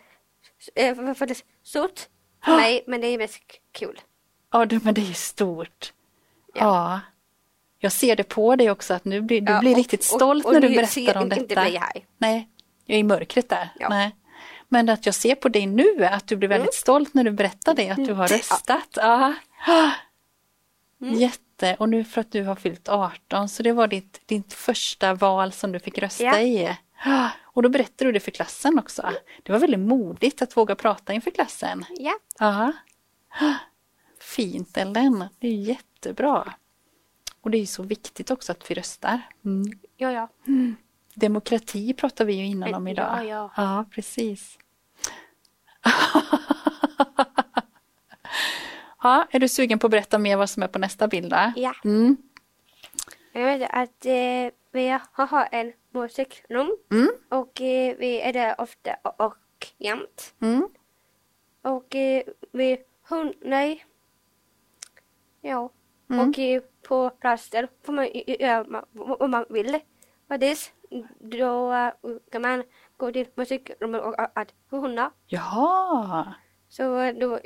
eh, 0.76 0.96
för 1.16 1.26
det 1.26 1.34
är 1.34 1.42
stort 1.64 2.00
för 2.46 2.56
mig 2.56 2.84
men 2.88 3.02
det 3.02 3.08
är 3.08 3.18
mest 3.18 3.42
kul. 3.72 4.02
Ja, 4.52 4.66
det, 4.66 4.84
men 4.84 4.94
det 4.94 5.02
är 5.02 5.14
stort. 5.14 5.94
Ja. 6.54 6.62
Ja. 6.64 7.00
Jag 7.80 7.92
ser 7.92 8.16
det 8.16 8.24
på 8.24 8.56
dig 8.56 8.72
också 8.72 8.94
att 8.94 9.06
nu 9.06 9.22
blir, 9.22 9.42
du 9.42 9.52
Ja, 9.52 9.60
blir 9.60 9.72
och- 9.72 9.78
riktigt 9.78 10.00
och- 10.00 10.06
stolt 10.06 10.46
och 10.46 10.54
när 10.54 10.62
du 10.62 10.70
berättar 10.70 11.18
om 11.18 11.24
inte 11.24 11.36
detta. 11.46 11.62
mig 11.62 11.76
här. 11.78 12.06
Nej, 12.18 12.50
jag 12.88 12.96
är 12.96 13.00
i 13.00 13.04
mörkret 13.04 13.50
där. 13.50 13.70
Ja. 13.80 13.90
Nej. 13.90 14.16
Men 14.70 14.90
att 14.90 15.06
jag 15.06 15.16
ser 15.16 15.36
på 15.36 15.50
dig 15.50 15.66
nu 15.66 16.06
att 16.06 16.28
du 16.28 16.36
blir 16.36 16.50
väldigt 16.50 16.74
stolt 16.74 17.14
när 17.14 17.24
du 17.24 17.32
berättar 17.32 17.74
det, 17.76 17.90
att 17.90 17.96
du 18.06 18.14
har 18.14 18.26
Mm. 18.26 18.28
Ja. 18.32 18.38
röstat. 18.38 18.90
Ja. 18.96 19.34
Mm. 21.02 21.14
Jätte, 21.14 21.76
och 21.80 21.90
nu 21.90 22.04
för 22.04 22.22
att 22.22 22.32
du 22.32 22.44
har 22.44 22.56
fyllt 22.56 22.90
18 22.90 23.50
så 23.50 23.64
det 23.64 23.72
var 23.72 23.88
ditt, 23.88 24.22
ditt 24.26 24.54
första 24.54 25.14
val 25.14 25.52
som 25.52 25.72
du 25.72 25.80
fick 25.80 25.98
rösta 25.98 26.24
Ja. 26.24 26.40
i. 26.40 26.78
Och 27.44 27.64
då 27.64 27.70
berättade 27.70 28.06
du 28.06 28.12
det 28.12 28.20
för 28.20 28.32
klassen 28.32 28.80
också. 28.80 29.12
Det 29.44 29.52
var 29.52 29.60
väldigt 29.60 29.80
modigt 29.80 30.42
att 30.42 30.58
våga 30.58 30.76
prata 30.76 31.14
inför 31.14 31.32
klassen. 31.32 31.86
Ja. 31.90 32.14
Ja. 32.40 32.74
Fint 34.20 34.78
Ellen, 34.78 35.26
det 35.40 35.48
är 35.48 35.52
jättebra. 35.54 36.54
Och 37.42 37.52
det 37.52 37.58
är 37.58 37.66
så 37.66 37.84
viktigt 37.84 38.32
också 38.32 38.52
att 38.52 38.72
vi 38.72 38.76
röstar. 38.76 39.22
Mm. 39.46 39.80
Ja, 39.98 40.12
ja. 40.12 40.30
Demokrati 41.20 41.94
pratar 41.94 42.26
vi 42.26 42.34
ju 42.34 42.46
innan 42.46 42.74
om 42.74 42.88
idag. 42.88 43.18
ja, 43.18 43.24
ja. 43.24 43.52
ja 43.58 43.86
precis. 43.92 44.58
ja, 49.04 49.28
är 49.32 49.40
du 49.40 49.48
sugen 49.48 49.80
på 49.80 49.88
att 49.88 49.92
berätta 49.92 50.18
mer 50.18 50.38
vad 50.38 50.50
som 50.50 50.64
är 50.64 50.68
på 50.68 50.80
nästa 50.80 51.08
bild? 51.08 51.32
Då? 51.32 51.52
Ja. 51.56 51.74
Mm. 51.86 52.18
Jag 53.32 53.44
vet 53.44 53.70
att 53.74 54.06
eh, 54.06 54.52
vi 54.72 55.00
har 55.12 55.48
en 55.52 55.74
musikrum 55.92 56.78
Mm. 56.92 57.10
och 57.30 57.62
eh, 57.62 57.96
vi 57.98 58.22
är 58.22 58.34
där 58.34 58.62
ofta 58.62 58.96
och, 59.18 59.38
jämt. 59.78 60.34
Mm. 60.42 60.70
Och 61.62 61.96
eh, 61.96 62.24
vi 62.52 62.78
hon, 63.10 63.34
nej. 63.42 63.86
Ja. 65.42 65.70
Mm. 66.10 66.30
Och 66.30 66.40
eh, 66.40 66.62
på 66.88 67.12
raster 67.22 67.68
får 67.84 67.94
man 67.94 68.08
göra 68.28 68.84
vad 68.92 69.30
man 69.30 69.46
vill. 69.50 69.80
Faktiskt. 70.28 70.74
Då 71.20 71.74
kan 72.32 72.42
man 72.42 72.64
gå 72.98 73.12
till 73.12 73.28
musikrummet 73.36 74.02
och 74.02 74.40
att 74.40 74.54
sjunga. 74.70 75.12
Jaha. 75.28 76.34
Så 76.70 77.12
då 77.12 77.40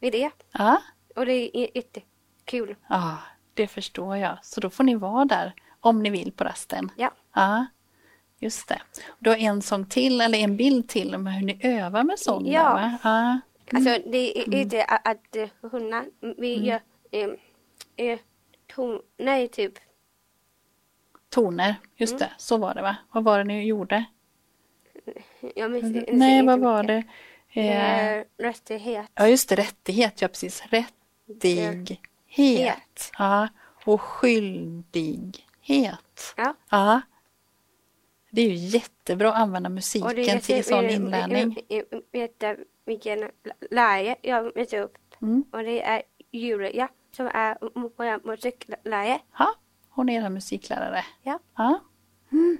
vi 0.00 0.10
det. 0.10 0.30
Ja. 0.52 0.82
Och 1.16 1.26
det 1.26 1.56
är 1.56 1.76
jättekul. 1.76 2.76
ja, 2.88 3.18
det 3.54 3.66
förstår 3.66 4.16
jag. 4.16 4.38
Så 4.42 4.60
då 4.60 4.70
får 4.70 4.84
ni 4.84 4.94
vara 4.94 5.24
där 5.24 5.52
om 5.80 6.02
ni 6.02 6.10
vill 6.10 6.32
på 6.32 6.44
rasten. 6.44 6.90
Ja. 6.96 7.10
Ja, 7.34 7.66
just 8.38 8.68
det. 8.68 8.80
Du 9.18 9.30
har 9.30 9.36
en 9.36 9.62
sång 9.62 9.86
till, 9.86 10.20
eller 10.20 10.38
en 10.38 10.56
bild 10.56 10.88
till 10.88 11.14
om 11.14 11.26
hur 11.26 11.46
ni 11.46 11.60
övar 11.62 12.04
med 12.04 12.18
sång. 12.18 12.46
Ja. 12.46 12.62
va? 12.74 12.98
ja. 13.02 13.40
Alltså 13.76 14.10
det 14.10 14.38
är 14.38 14.54
inte 14.54 14.84
att, 14.84 15.08
att 15.08 15.70
sjunga. 15.70 16.04
Vi 16.20 16.66
gör 16.66 16.80
eh, 17.96 18.18
ton, 18.74 19.00
nej 19.16 19.48
typ. 19.48 19.72
Toner, 21.28 21.74
just 21.96 22.12
Mm. 22.12 22.18
det. 22.20 22.30
Så 22.38 22.56
var 22.56 22.74
det 22.74 22.82
va? 22.82 22.96
Vad 23.12 23.24
var 23.24 23.38
det 23.38 23.44
ni 23.44 23.66
gjorde? 23.66 24.04
Jag 25.54 25.70
minns 25.70 25.96
inte 25.96 26.12
Nej, 26.12 26.46
vad 26.46 26.60
var 26.60 26.82
mycket. 26.82 27.06
det? 27.54 27.60
Eh, 27.60 28.24
Rättighet. 28.38 29.06
ja, 29.14 29.28
just 29.28 29.48
det. 29.48 29.54
Rättighet. 29.56 30.22
Ja, 30.22 30.28
precis. 30.28 30.62
Rättighet. 30.66 32.00
Ja. 33.18 33.48
Och 33.84 34.00
skyldighet. 34.00 36.34
Ja. 36.36 36.54
Ja. 36.70 37.00
Det 38.30 38.42
är 38.42 38.48
ju 38.48 38.54
jättebra 38.54 39.28
att 39.28 39.36
använda 39.36 39.68
musiken 39.68 40.40
till 40.40 40.64
sån 40.64 40.90
inlärning. 40.90 41.58
Jag 41.68 41.84
vet 42.12 42.42
vilken 42.84 43.30
lärare 43.70 44.16
jag 44.22 44.54
visar 44.54 44.78
upp. 44.78 44.98
Mm. 45.22 45.44
Och 45.52 45.62
det 45.64 45.82
är 45.82 46.02
Julia 46.30 46.88
som 47.16 47.26
är 47.26 47.58
vår 47.60 48.26
musiklärare. 48.26 49.20
Ja, 49.38 49.54
hon 49.98 50.08
är 50.08 50.24
er 50.24 50.28
musiklärare. 50.30 51.04
Ja. 51.22 51.38
Ja. 51.56 51.80
Mm. 52.32 52.58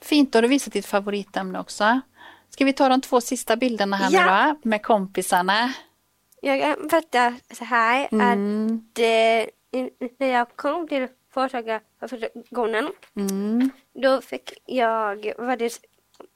Fint, 0.00 0.32
då 0.32 0.36
har 0.36 0.42
du 0.42 0.48
visat 0.48 0.72
ditt 0.72 0.86
favoritämne 0.86 1.58
också. 1.60 2.00
Ska 2.50 2.64
vi 2.64 2.72
ta 2.72 2.88
de 2.88 3.00
två 3.00 3.20
sista 3.20 3.56
bilderna 3.56 3.96
här 3.96 4.10
Ja. 4.12 4.46
nu 4.46 4.52
då? 4.62 4.68
Med 4.68 4.82
kompisarna. 4.82 5.72
Jag 6.42 6.60
kan 6.60 6.88
berätta 6.88 7.34
så 7.54 7.64
här 7.64 8.08
Mm. 8.12 8.66
att 8.66 8.98
eh, 8.98 9.86
när 10.18 10.26
jag 10.26 10.56
kom 10.56 10.88
till 10.88 11.08
gången 12.50 12.88
Mm. 13.16 13.70
Då 13.94 14.20
fick 14.20 14.52
jag 14.66 15.32
faktiskt 15.36 15.84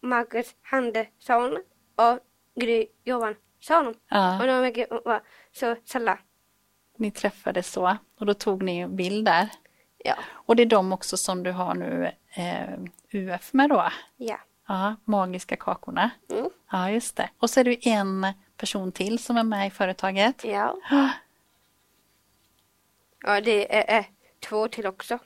Marcus 0.03 0.55
Andersson 0.73 1.57
och 1.97 2.19
Gry 2.61 2.87
Johansson. 3.05 3.87
Och 3.87 3.95
Ja, 4.09 4.38
de 4.47 4.61
verkar 4.61 4.87
vara 5.05 5.21
så 5.53 5.77
snälla. 5.85 6.19
ni 6.99 7.11
träffades 7.11 7.73
så 7.73 7.97
och 8.19 8.27
då 8.27 8.35
tog 8.35 8.62
ni 8.62 8.79
en 8.79 8.97
bild 8.97 9.25
där. 9.25 9.49
Ja. 10.07 10.14
Och 10.31 10.57
det 10.57 10.62
är 10.62 10.67
de 10.67 10.93
också 10.93 11.17
som 11.17 11.43
du 11.43 11.53
har 11.53 11.75
nu 11.75 12.11
eh, 12.35 12.79
UF 13.12 13.53
med 13.53 13.71
då? 13.71 13.90
Ja. 14.17 14.38
Ja, 14.67 14.97
Magiska 15.05 15.57
kakorna. 15.57 16.11
Mm. 16.31 16.51
Ja, 16.71 16.90
just 16.90 17.17
det. 17.17 17.31
Och 17.38 17.51
så 17.51 17.61
är 17.61 17.64
det 17.64 17.87
en 17.87 18.27
person 18.57 18.93
till 18.93 19.19
som 19.19 19.37
är 19.37 19.43
med 19.43 19.67
i 19.67 19.71
företaget. 19.71 20.45
Ja. 20.45 20.77
Ja. 20.90 21.11
Ja, 23.27 23.40
det 23.40 23.77
är, 23.77 23.99
är 24.01 24.07
två 24.40 24.69
till 24.69 24.87
också. 24.87 25.19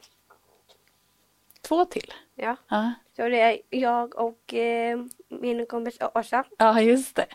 Två 1.62 1.84
till. 1.84 2.12
Ja. 2.34 2.56
Ja, 2.68 2.92
Så 3.16 3.28
det 3.28 3.40
är 3.40 3.58
jag 3.70 4.14
och 4.16 4.54
eh, 4.54 4.98
min 5.28 5.66
kompis 5.66 5.98
Åsa. 6.14 6.44
ja 6.58 6.80
just 6.80 7.16
det. 7.16 7.26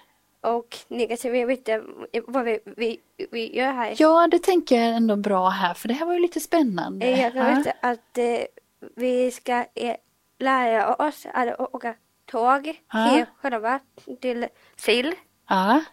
Och 0.43 0.77
ni 0.87 1.07
kanske 1.07 1.29
vill 1.29 1.45
veta 1.45 1.81
vad 2.27 2.45
vi, 2.45 2.59
vi, 2.65 2.99
vi 3.31 3.55
gör 3.57 3.71
här. 3.71 3.95
Ja, 3.97 4.27
det 4.31 4.39
tänker 4.39 4.75
jag 4.81 4.95
ändå 4.95 5.15
bra 5.15 5.49
här 5.49 5.73
för 5.73 5.87
det 5.87 5.93
här 5.93 6.05
var 6.05 6.13
ju 6.13 6.19
lite 6.19 6.39
spännande. 6.39 7.05
Eh, 7.05 7.21
Jag 7.21 7.35
ja. 7.35 7.55
veta 7.57 7.71
att 7.81 8.17
eh, 8.17 8.45
vi 8.95 9.31
ska 9.31 9.65
eh, 9.73 9.95
lära 10.39 10.95
oss 10.95 11.25
att 11.33 11.59
åka 11.59 11.95
tåg 12.25 12.81
Ja. 12.93 12.99
helt 12.99 13.29
själva 13.37 13.79
till 14.21 14.47
Sil. 14.83 15.09
Ja. 15.49 15.83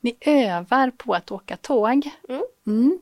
Ni 0.00 0.16
övar 0.20 0.90
på 0.90 1.14
att 1.14 1.30
åka 1.30 1.56
tåg. 1.56 2.10
Mm. 2.28 2.42
Mm. 2.66 2.98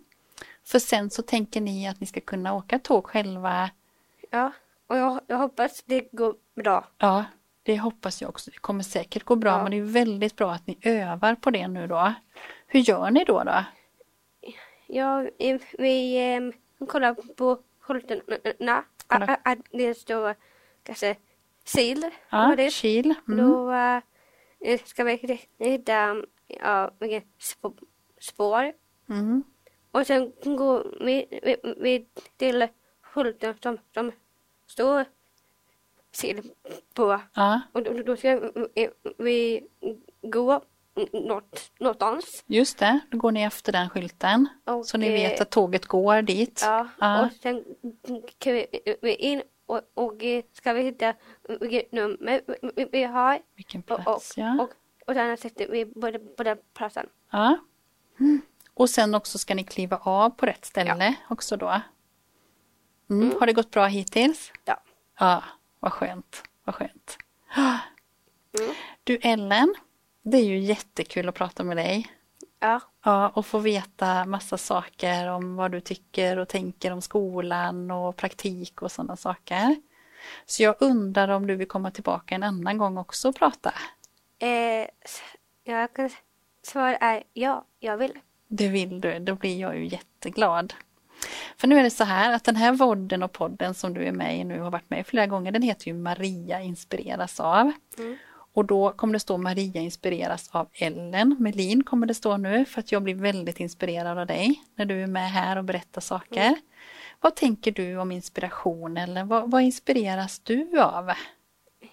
För 0.64 0.78
sen 0.78 1.10
så 1.10 1.22
tänker 1.22 1.60
ni 1.60 1.88
att 1.88 2.00
ni 2.00 2.06
ska 2.06 2.20
kunna 2.20 2.54
åka 2.54 2.78
tåg 2.78 3.06
själva. 3.06 3.70
Ja, 4.30 4.52
och 4.86 4.96
jag, 4.96 5.20
jag 5.26 5.38
hoppas 5.38 5.82
det 5.82 6.08
går 6.12 6.34
bra. 6.54 6.84
Ja, 6.98 7.24
det 7.62 7.78
hoppas 7.78 8.22
jag 8.22 8.28
också. 8.28 8.50
Det 8.50 8.58
kommer 8.58 8.82
säkert 8.84 9.24
gå 9.24 9.36
bra 9.36 9.50
Ja. 9.50 9.62
men 9.62 9.70
det 9.70 9.78
är 9.78 9.82
väldigt 9.82 10.36
bra 10.36 10.52
att 10.52 10.66
ni 10.66 10.78
övar 10.82 11.34
på 11.34 11.50
det 11.50 11.68
nu 11.68 11.86
då. 11.86 12.14
Hur 12.66 12.80
gör 12.80 13.10
ni 13.10 13.24
då? 13.24 13.44
då? 13.44 13.64
Ja, 14.86 15.26
eh, 15.38 15.60
vi 15.78 16.16
eh, 16.34 16.86
kollar 16.86 17.14
på 17.34 17.58
skyltarna. 17.80 18.84
Att 19.06 19.40
att 19.42 19.58
det 19.70 19.94
står 19.94 20.34
kanske 20.82 21.16
sil. 21.72 22.00
Ja. 22.30 22.56
Kil. 22.70 23.14
Mm. 23.28 23.38
Då 23.38 23.72
eh, 23.72 24.80
ska 24.84 25.04
vi 25.04 25.38
hitta 25.58 26.16
ja, 26.46 26.90
spår. 28.20 28.72
Mm. 29.08 29.42
och 29.90 30.06
sen 30.06 30.32
går 30.44 31.04
vi, 31.04 31.40
vi, 31.42 31.56
vi 31.76 32.06
till 32.36 32.68
skylten 33.02 33.54
som, 33.62 33.78
som 33.94 34.12
står 34.66 35.04
sill 36.12 36.42
på. 36.94 37.20
Ja, 37.34 37.60
Och 37.72 37.82
då, 37.82 38.02
då 38.02 38.16
ska 38.16 38.40
vi, 38.74 38.90
vi 39.18 39.62
gå 40.22 40.62
något, 41.12 41.70
någonstans. 41.80 42.44
just 42.46 42.78
det. 42.78 43.00
Då 43.10 43.18
går 43.18 43.32
ni 43.32 43.42
efter 43.42 43.72
den 43.72 43.90
skylten. 43.90 44.48
Och, 44.64 44.86
Så 44.86 44.98
ni 44.98 45.06
eh, 45.06 45.12
vet 45.12 45.40
att 45.40 45.50
tåget 45.50 45.86
går 45.86 46.22
dit. 46.22 46.60
Ja, 46.64 46.88
Ja. 47.00 47.26
och 47.26 47.32
sen 47.32 47.64
kan 48.38 48.52
vi, 48.52 48.66
in 49.14 49.42
och, 49.66 49.80
och 49.94 50.24
eh, 50.24 50.44
ska 50.52 50.72
vi 50.72 50.82
hitta 50.82 51.14
vilket 51.60 51.92
nummer 51.92 52.40
vi, 52.92 53.02
har. 53.04 53.38
Vilken 53.56 53.82
Och, 53.82 53.90
och, 53.98 54.02
plats, 54.04 54.32
ja. 54.36 54.58
och, 54.62 54.70
och 55.08 55.14
sen 55.14 55.36
sätter 55.36 55.68
vi 55.68 55.84
på, 55.86 56.12
på 56.36 56.42
den 56.42 56.58
platsen. 56.74 57.06
ja. 57.30 57.58
Mm. 58.20 58.40
Och 58.74 58.90
sen 58.90 59.14
också 59.14 59.38
ska 59.38 59.54
ni 59.54 59.64
kliva 59.64 59.96
av 59.96 60.30
på 60.30 60.46
rätt 60.46 60.64
ställe 60.64 61.14
också 61.30 61.56
då. 61.56 61.80
Mm. 63.10 63.34
Har 63.40 63.46
det 63.46 63.52
gått 63.52 63.70
bra 63.70 63.86
hittills? 63.86 64.52
Ja. 64.64 64.82
Ja, 65.18 65.42
vad 65.82 65.92
skönt. 65.92 66.42
Vad 66.64 66.74
skönt. 66.74 67.18
Mm. 68.58 68.74
Du 69.04 69.18
Ellen, 69.22 69.74
det 70.22 70.36
är 70.36 70.44
ju 70.44 70.58
jättekul 70.58 71.28
att 71.28 71.34
prata 71.34 71.64
med 71.64 71.76
dig. 71.76 72.06
Ja. 72.60 72.80
Ja, 73.04 73.28
och 73.28 73.46
få 73.46 73.58
veta 73.58 74.24
massa 74.24 74.58
saker 74.58 75.28
om 75.28 75.56
vad 75.56 75.72
du 75.72 75.80
tycker 75.80 76.38
och 76.38 76.48
tänker 76.48 76.92
om 76.92 77.02
skolan 77.02 77.90
och 77.90 78.16
praktik 78.16 78.82
och 78.82 78.92
sådana 78.92 79.16
saker. 79.16 79.76
Så 80.46 80.62
jag 80.62 80.74
undrar 80.80 81.28
om 81.28 81.46
du 81.46 81.56
vill 81.56 81.68
komma 81.68 81.90
tillbaka 81.90 82.34
en 82.34 82.42
annan 82.42 82.78
gång 82.78 82.98
också 82.98 83.28
och 83.28 83.36
prata? 83.36 83.74
Eh, 84.38 84.86
jag 85.64 85.92
kan 85.92 86.10
svara 86.62 86.96
är 86.96 87.22
ja, 87.32 87.64
jag 87.78 87.96
vill. 87.96 88.18
Det 88.48 88.68
vill 88.68 89.00
du, 89.00 89.18
då 89.18 89.34
blir 89.34 89.60
jag 89.60 89.78
ju 89.78 89.86
jätteglad. 89.86 90.74
För 91.62 91.68
nu 91.68 91.78
är 91.78 91.82
det 91.82 91.90
så 91.90 92.04
här 92.04 92.32
att 92.32 92.44
den 92.44 92.56
här 92.56 92.72
vodden 92.72 93.22
och 93.22 93.32
podden 93.32 93.74
som 93.74 93.94
du 93.94 94.04
är 94.04 94.12
med 94.12 94.38
i 94.38 94.44
nu 94.44 94.60
har 94.60 94.70
varit 94.70 94.90
med 94.90 95.00
i 95.00 95.04
flera 95.04 95.26
gånger, 95.26 95.52
den 95.52 95.62
heter 95.62 95.88
ju 95.88 95.94
Maria 95.94 96.60
inspireras 96.60 97.40
av. 97.40 97.72
Mm. 97.98 98.16
Och 98.54 98.64
då 98.64 98.92
kommer 98.92 99.12
det 99.12 99.20
stå 99.20 99.38
Maria 99.38 99.80
inspireras 99.80 100.48
av 100.52 100.68
Ellen 100.72 101.36
Melin 101.38 101.84
kommer 101.84 102.06
det 102.06 102.14
stå 102.14 102.36
nu 102.36 102.64
för 102.64 102.80
att 102.80 102.92
jag 102.92 103.02
blir 103.02 103.14
väldigt 103.14 103.60
inspirerad 103.60 104.18
av 104.18 104.26
dig 104.26 104.62
när 104.74 104.84
du 104.84 105.02
är 105.02 105.06
med 105.06 105.30
här 105.30 105.58
och 105.58 105.64
berättar 105.64 106.00
saker. 106.00 106.56
Vad 107.20 107.34
tänker 107.34 107.72
du 107.72 107.96
om 107.96 108.12
inspiration 108.12 108.96
eller 108.96 109.24
vad, 109.24 109.50
vad 109.50 109.62
inspireras 109.62 110.38
du 110.38 110.80
av? 110.80 111.12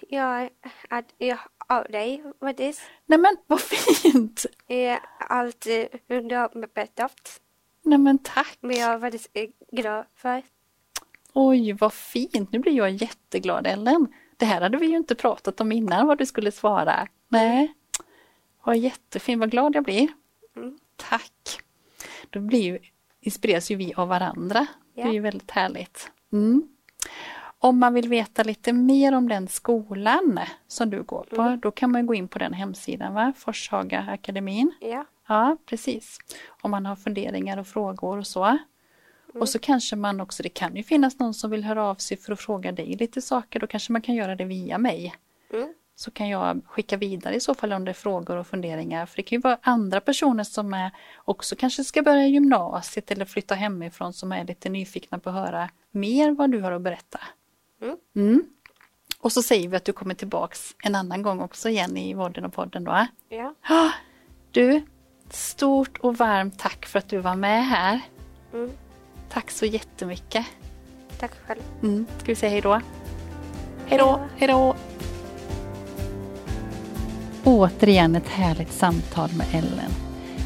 Jag 0.10 0.49
att 0.89 1.13
jag 1.17 1.39
av 1.67 1.84
dig 1.84 2.23
faktiskt. 2.39 2.82
Nej 3.05 3.19
men 3.19 3.38
vad 3.47 3.62
fint! 3.62 4.45
Allt 5.29 5.62
du 6.08 6.36
har 6.36 6.67
berättat. 6.67 7.41
Nej 7.82 7.97
men 7.97 8.17
tack! 8.17 8.58
Men 8.62 8.77
jag 8.77 8.93
är 8.93 8.99
faktiskt 8.99 9.27
glad 9.71 10.05
för. 10.15 10.43
Oj, 11.34 11.73
vad 11.73 11.93
fint! 11.93 12.51
Nu 12.51 12.60
blir 12.60 12.73
jag 12.73 12.89
jätteglad, 12.89 13.67
Ellen. 13.67 14.08
Det 14.38 14.45
här 14.45 14.62
hade 14.62 14.77
vi 14.77 14.86
ju 14.88 14.97
inte 14.97 15.15
pratat 15.15 15.62
om 15.62 15.71
innan, 15.71 16.08
vad 16.08 16.17
du 16.17 16.25
skulle 16.25 16.51
svara. 16.51 17.08
Nej. 17.27 17.73
Vad 18.63 18.77
jättefint, 18.77 19.39
vad 19.39 19.51
glad 19.51 19.75
jag 19.75 19.84
blir. 19.84 20.08
Mm. 20.55 20.77
Tack! 20.95 21.60
Då 22.29 22.39
blir 22.39 22.62
ju, 22.63 22.79
inspireras 23.21 23.71
ju 23.71 23.75
vi 23.75 23.93
av 23.93 24.08
varandra. 24.08 24.67
Det 24.95 25.01
är 25.01 25.05
Ja. 25.05 25.13
ju 25.13 25.19
väldigt 25.19 25.51
härligt. 25.51 26.12
Mm. 26.34 26.67
Om 27.62 27.79
man 27.79 27.93
vill 27.93 28.10
veta 28.10 28.43
lite 28.43 28.73
mer 28.73 29.13
om 29.15 29.27
den 29.29 29.47
skolan 29.47 30.39
som 30.67 30.89
du 30.89 31.03
går 31.03 31.23
på, 31.29 31.60
då 31.62 31.71
kan 31.71 31.91
man 31.91 32.05
gå 32.05 32.13
in 32.13 32.27
på 32.27 32.39
den 32.39 32.53
hemsidan, 32.53 33.13
va? 33.13 33.34
Forshaga 33.38 33.99
akademin. 34.12 34.71
Ja. 34.82 35.05
Ja, 35.27 35.58
precis. 35.65 36.17
Om 36.62 36.71
man 36.71 36.86
har 36.86 36.95
funderingar 36.95 37.58
och 37.58 37.67
frågor 37.67 38.17
och 38.17 38.27
så. 38.27 38.58
Och 39.41 39.49
så 39.49 39.60
kanske 39.60 39.95
man 39.95 40.21
också, 40.21 40.43
det 40.43 40.49
kan 40.49 40.75
ju 40.75 40.84
finnas 40.84 41.19
någon 41.19 41.34
som 41.34 41.52
vill 41.52 41.63
höra 41.63 41.84
av 41.84 41.95
sig 41.95 42.17
för 42.17 42.34
att 42.34 42.39
fråga 42.39 42.71
dig 42.71 42.95
lite 42.95 43.21
saker, 43.21 43.60
då 43.60 43.67
kanske 43.67 43.91
man 43.91 44.02
kan 44.02 44.15
göra 44.15 44.36
det 44.36 44.45
via 44.45 44.78
mig. 44.78 45.15
Mm. 45.54 45.73
Så 45.95 46.12
kan 46.12 46.30
jag 46.30 46.62
skicka 46.65 46.97
vidare 46.97 47.36
i 47.36 47.39
så 47.39 47.54
fall 47.54 47.73
om 47.73 47.86
det 47.86 47.91
är 47.91 47.93
frågor 47.93 48.38
och 48.38 48.47
funderingar. 48.47 49.06
För 49.06 49.15
det 49.15 49.23
kan 49.23 49.36
ju 49.36 49.41
vara 49.41 49.58
andra 49.62 50.02
personer 50.02 50.43
som 50.43 50.73
är 50.73 50.91
också 51.25 51.56
kanske 51.56 51.84
ska 51.84 52.02
börja 52.02 52.28
gymnasiet 52.28 53.12
eller 53.12 53.25
flytta 53.25 53.56
hemifrån 53.56 54.13
som 54.13 54.32
är 54.32 54.45
lite 54.45 54.69
nyfikna 54.69 55.19
på 55.19 55.30
att 55.30 55.36
höra 55.36 55.69
mer 55.91 56.32
vad 56.32 56.52
du 56.52 56.62
har 56.62 56.71
att 56.71 56.82
berätta. 56.82 57.19
Mm. 57.82 57.97
Mm. 58.15 58.43
Och 59.19 59.32
så 59.32 59.43
säger 59.43 59.67
vi 59.69 59.78
att 59.78 59.86
du 59.86 59.93
kommer 59.93 60.15
tillbaks 60.15 60.75
en 60.84 60.95
annan 60.95 61.21
gång 61.21 61.39
också 61.39 61.69
igen 61.69 61.97
i 61.97 62.13
Vodden 62.13 62.45
och 62.45 62.54
podden 62.54 62.84
då. 62.84 63.08
Ja. 63.30 63.54
Du, 64.52 64.82
stort 65.30 65.97
och 65.97 66.17
varmt 66.17 66.60
tack 66.60 66.86
för 66.86 66.99
att 66.99 67.10
du 67.10 67.17
var 67.17 67.36
med 67.36 67.65
här. 67.65 68.02
Mm. 68.54 68.71
Tack 69.29 69.51
så 69.51 69.65
jättemycket. 69.65 70.45
Tack 71.19 71.31
själv. 71.47 71.59
Mm. 71.83 72.05
Ska 72.17 72.25
vi 72.25 72.35
säga 72.35 72.51
hej 72.51 72.61
då? 72.61 72.81
Hej 73.85 73.97
då! 73.97 74.19
Hej 74.37 74.47
då! 74.47 74.75
Återigen 77.43 78.15
ett 78.15 78.27
härligt 78.27 78.73
samtal 78.73 79.29
med 79.33 79.47
Ellen. 79.51 79.91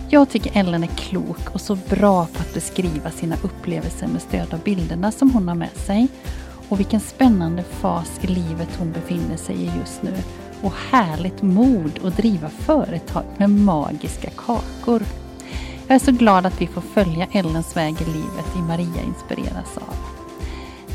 Jag 0.10 0.30
tycker 0.30 0.60
Ellen 0.60 0.84
är 0.84 0.88
klok 0.88 1.50
och 1.54 1.62
så 1.62 1.76
bra 1.76 2.26
på 2.26 2.40
att 2.40 2.54
beskriva 2.54 3.12
sina 3.12 3.36
upplevelser 3.44 4.08
med 4.08 4.22
stöd 4.22 4.54
av 4.54 4.60
bilderna 4.60 5.12
som 5.12 5.32
hon 5.32 5.48
har 5.48 5.56
med 5.56 5.76
sig. 5.76 6.08
Och 6.70 6.80
vilken 6.80 7.00
spännande 7.00 7.64
fas 7.64 8.20
i 8.22 8.28
livet 8.28 8.76
hon 8.80 8.92
befinner 8.92 9.38
sig 9.38 9.56
i 9.56 9.72
just 9.80 10.04
nu. 10.04 10.14
Och 10.62 10.74
härligt 10.92 11.42
mod 11.42 12.06
att 12.06 12.18
driva 12.18 12.50
företag 12.50 13.24
med 13.38 13.50
magiska 13.50 14.30
kakor. 14.30 15.04
Jag 15.88 15.96
är 15.96 16.00
så 16.00 16.12
glad 16.12 16.46
att 16.46 16.62
vi 16.62 16.68
får 16.68 16.82
följa 16.82 17.28
Ellens 17.32 17.78
väg 17.78 18.02
i 18.02 18.06
livet 18.06 18.56
i 18.58 18.62
Maria 18.62 19.02
inspireras 19.08 19.78
av. 19.78 19.96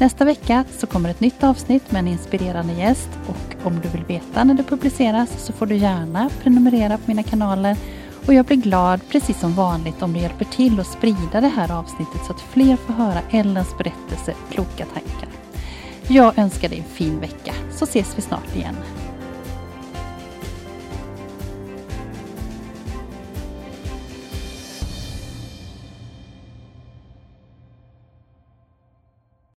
Nästa 0.01 0.25
vecka 0.25 0.65
så 0.79 0.87
kommer 0.87 1.11
ett 1.11 1.21
nytt 1.21 1.45
avsnitt 1.45 1.93
med 1.93 1.99
en 1.99 2.09
inspirerande 2.09 2.73
gäst 2.73 3.09
och 3.27 3.67
om 3.67 3.81
du 3.81 3.89
vill 3.89 4.05
veta 4.05 4.45
när 4.45 4.55
det 4.55 4.63
publiceras 4.63 5.45
så 5.45 5.53
får 5.53 5.67
du 5.67 5.77
gärna 5.77 6.31
prenumerera 6.43 6.99
på 6.99 7.03
mina 7.07 7.23
kanaler 7.23 7.77
och 8.27 8.35
jag 8.35 8.47
blir 8.47 8.57
glad 8.57 9.01
precis 9.09 9.41
som 9.41 9.55
vanligt 9.55 10.03
om 10.03 10.13
du 10.13 10.21
hjälper 10.21 10.45
till 10.45 10.81
att 10.81 10.87
sprida 10.87 11.41
det 11.41 11.49
här 11.49 11.73
avsnittet 11.73 12.21
så 12.27 12.33
att 12.33 12.41
fler 12.41 12.77
får 12.77 12.93
höra 12.93 13.21
Ellens 13.31 13.79
berättelse 13.79 14.33
och 14.33 14.53
kloka 14.53 14.85
tankar. 14.85 15.29
Jag 16.09 16.39
önskar 16.39 16.69
dig 16.69 16.79
en 16.79 16.85
fin 16.85 17.21
vecka 17.21 17.55
så 17.71 17.85
ses 17.85 18.19
vi 18.19 18.23
snart 18.23 18.57
igen. 18.57 18.77